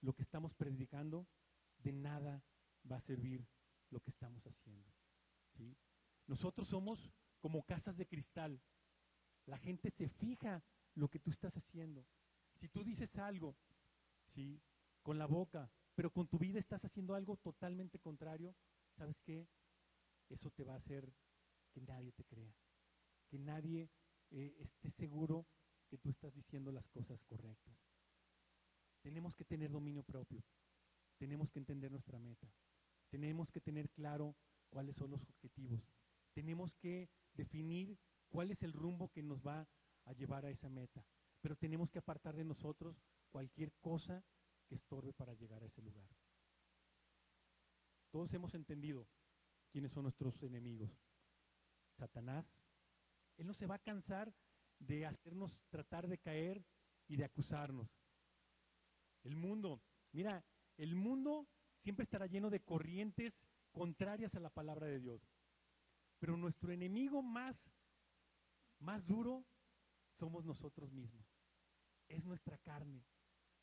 [0.00, 1.28] lo que estamos predicando,
[1.78, 2.42] de nada
[2.90, 3.46] va a servir
[3.90, 4.92] lo que estamos haciendo.
[5.56, 5.76] ¿sí?
[6.26, 8.60] Nosotros somos como casas de cristal.
[9.46, 10.62] La gente se fija
[10.94, 12.06] lo que tú estás haciendo.
[12.54, 13.56] Si tú dices algo,
[14.34, 14.60] ¿sí?
[15.02, 18.54] con la boca, pero con tu vida estás haciendo algo totalmente contrario,
[18.96, 19.48] ¿sabes qué?
[20.28, 21.12] Eso te va a hacer
[21.72, 22.54] que nadie te crea,
[23.28, 23.90] que nadie
[24.30, 25.46] eh, esté seguro
[25.88, 27.74] que tú estás diciendo las cosas correctas.
[29.00, 30.42] Tenemos que tener dominio propio,
[31.16, 32.52] tenemos que entender nuestra meta,
[33.08, 34.36] tenemos que tener claro
[34.68, 35.80] cuáles son los objetivos,
[36.34, 37.08] tenemos que
[37.38, 37.96] definir
[38.28, 39.66] cuál es el rumbo que nos va
[40.04, 41.04] a llevar a esa meta,
[41.40, 44.24] pero tenemos que apartar de nosotros cualquier cosa
[44.66, 46.08] que estorbe para llegar a ese lugar.
[48.10, 49.06] Todos hemos entendido
[49.70, 50.90] quiénes son nuestros enemigos.
[51.96, 52.46] Satanás,
[53.36, 54.34] él no se va a cansar
[54.78, 56.64] de hacernos tratar de caer
[57.06, 57.88] y de acusarnos.
[59.22, 59.80] El mundo,
[60.12, 60.44] mira,
[60.76, 61.46] el mundo
[61.82, 63.34] siempre estará lleno de corrientes
[63.72, 65.22] contrarias a la palabra de Dios.
[66.18, 67.56] Pero nuestro enemigo más,
[68.80, 69.44] más duro
[70.18, 71.26] somos nosotros mismos.
[72.08, 73.04] Es nuestra carne.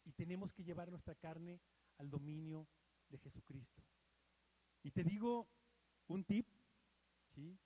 [0.06, 1.60] Y tenemos que llevar nuestra carne
[1.98, 2.68] al dominio
[3.10, 3.84] de Jesucristo.
[4.84, 5.50] Y te digo
[6.08, 6.48] un tip,
[7.34, 7.58] ¿sí?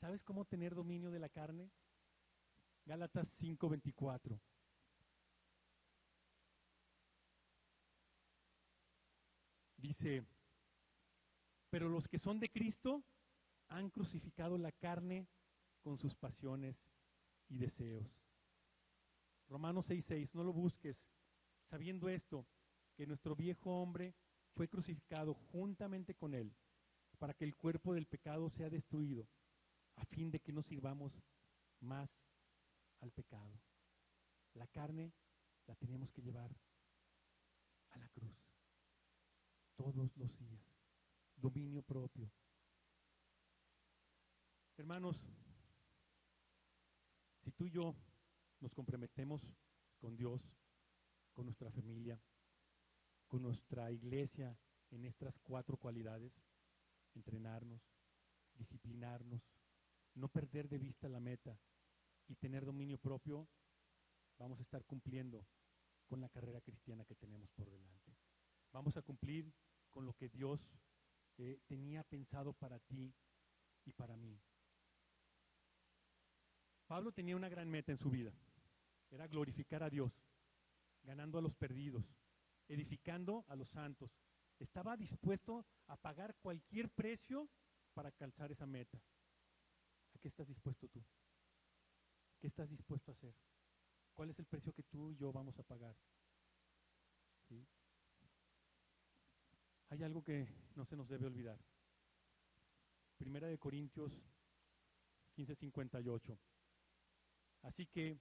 [0.00, 1.70] ¿Sabes cómo tener dominio de la carne?
[2.84, 4.40] Gálatas 5:24.
[9.76, 10.26] Dice,
[11.70, 13.04] pero los que son de Cristo
[13.68, 15.28] han crucificado la carne
[15.82, 16.76] con sus pasiones
[17.48, 18.06] y deseos.
[19.48, 21.02] Romanos 6:6, no lo busques,
[21.70, 22.46] sabiendo esto,
[22.94, 24.14] que nuestro viejo hombre
[24.54, 26.54] fue crucificado juntamente con él,
[27.18, 29.26] para que el cuerpo del pecado sea destruido,
[29.96, 31.12] a fin de que no sirvamos
[31.80, 32.10] más
[33.00, 33.60] al pecado.
[34.54, 35.12] La carne
[35.66, 36.50] la tenemos que llevar
[37.90, 38.36] a la cruz
[39.76, 40.62] todos los días.
[41.36, 42.30] Dominio propio.
[44.88, 45.22] Hermanos,
[47.44, 47.94] si tú y yo
[48.58, 49.42] nos comprometemos
[49.98, 50.40] con Dios,
[51.34, 52.18] con nuestra familia,
[53.26, 54.58] con nuestra iglesia
[54.90, 56.32] en estas cuatro cualidades,
[57.14, 57.82] entrenarnos,
[58.54, 59.42] disciplinarnos,
[60.14, 61.60] no perder de vista la meta
[62.26, 63.46] y tener dominio propio,
[64.38, 65.46] vamos a estar cumpliendo
[66.06, 68.16] con la carrera cristiana que tenemos por delante.
[68.72, 69.52] Vamos a cumplir
[69.90, 70.66] con lo que Dios
[71.36, 73.14] eh, tenía pensado para ti
[73.84, 74.40] y para mí.
[76.88, 78.32] Pablo tenía una gran meta en su vida,
[79.10, 80.10] era glorificar a Dios
[81.08, 82.04] ganando a los perdidos,
[82.68, 84.10] edificando a los santos.
[84.58, 87.48] Estaba dispuesto a pagar cualquier precio
[87.94, 88.98] para calzar esa meta.
[90.14, 91.02] ¿A qué estás dispuesto tú?
[92.38, 93.34] ¿Qué estás dispuesto a hacer?
[94.12, 95.96] ¿Cuál es el precio que tú y yo vamos a pagar?
[99.90, 101.58] Hay algo que no se nos debe olvidar.
[103.16, 104.12] Primera de Corintios
[105.34, 106.38] 15:58.
[107.62, 108.18] Así que,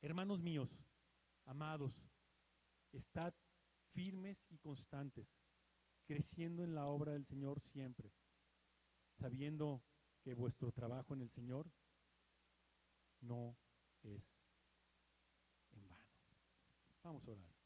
[0.00, 0.68] hermanos míos,
[1.48, 1.94] Amados,
[2.92, 3.32] estad
[3.94, 5.26] firmes y constantes,
[6.04, 8.12] creciendo en la obra del Señor siempre,
[9.18, 9.82] sabiendo
[10.22, 11.72] que vuestro trabajo en el Señor
[13.22, 13.56] no
[14.02, 14.22] es
[15.72, 16.04] en vano.
[17.02, 17.57] Vamos a orar.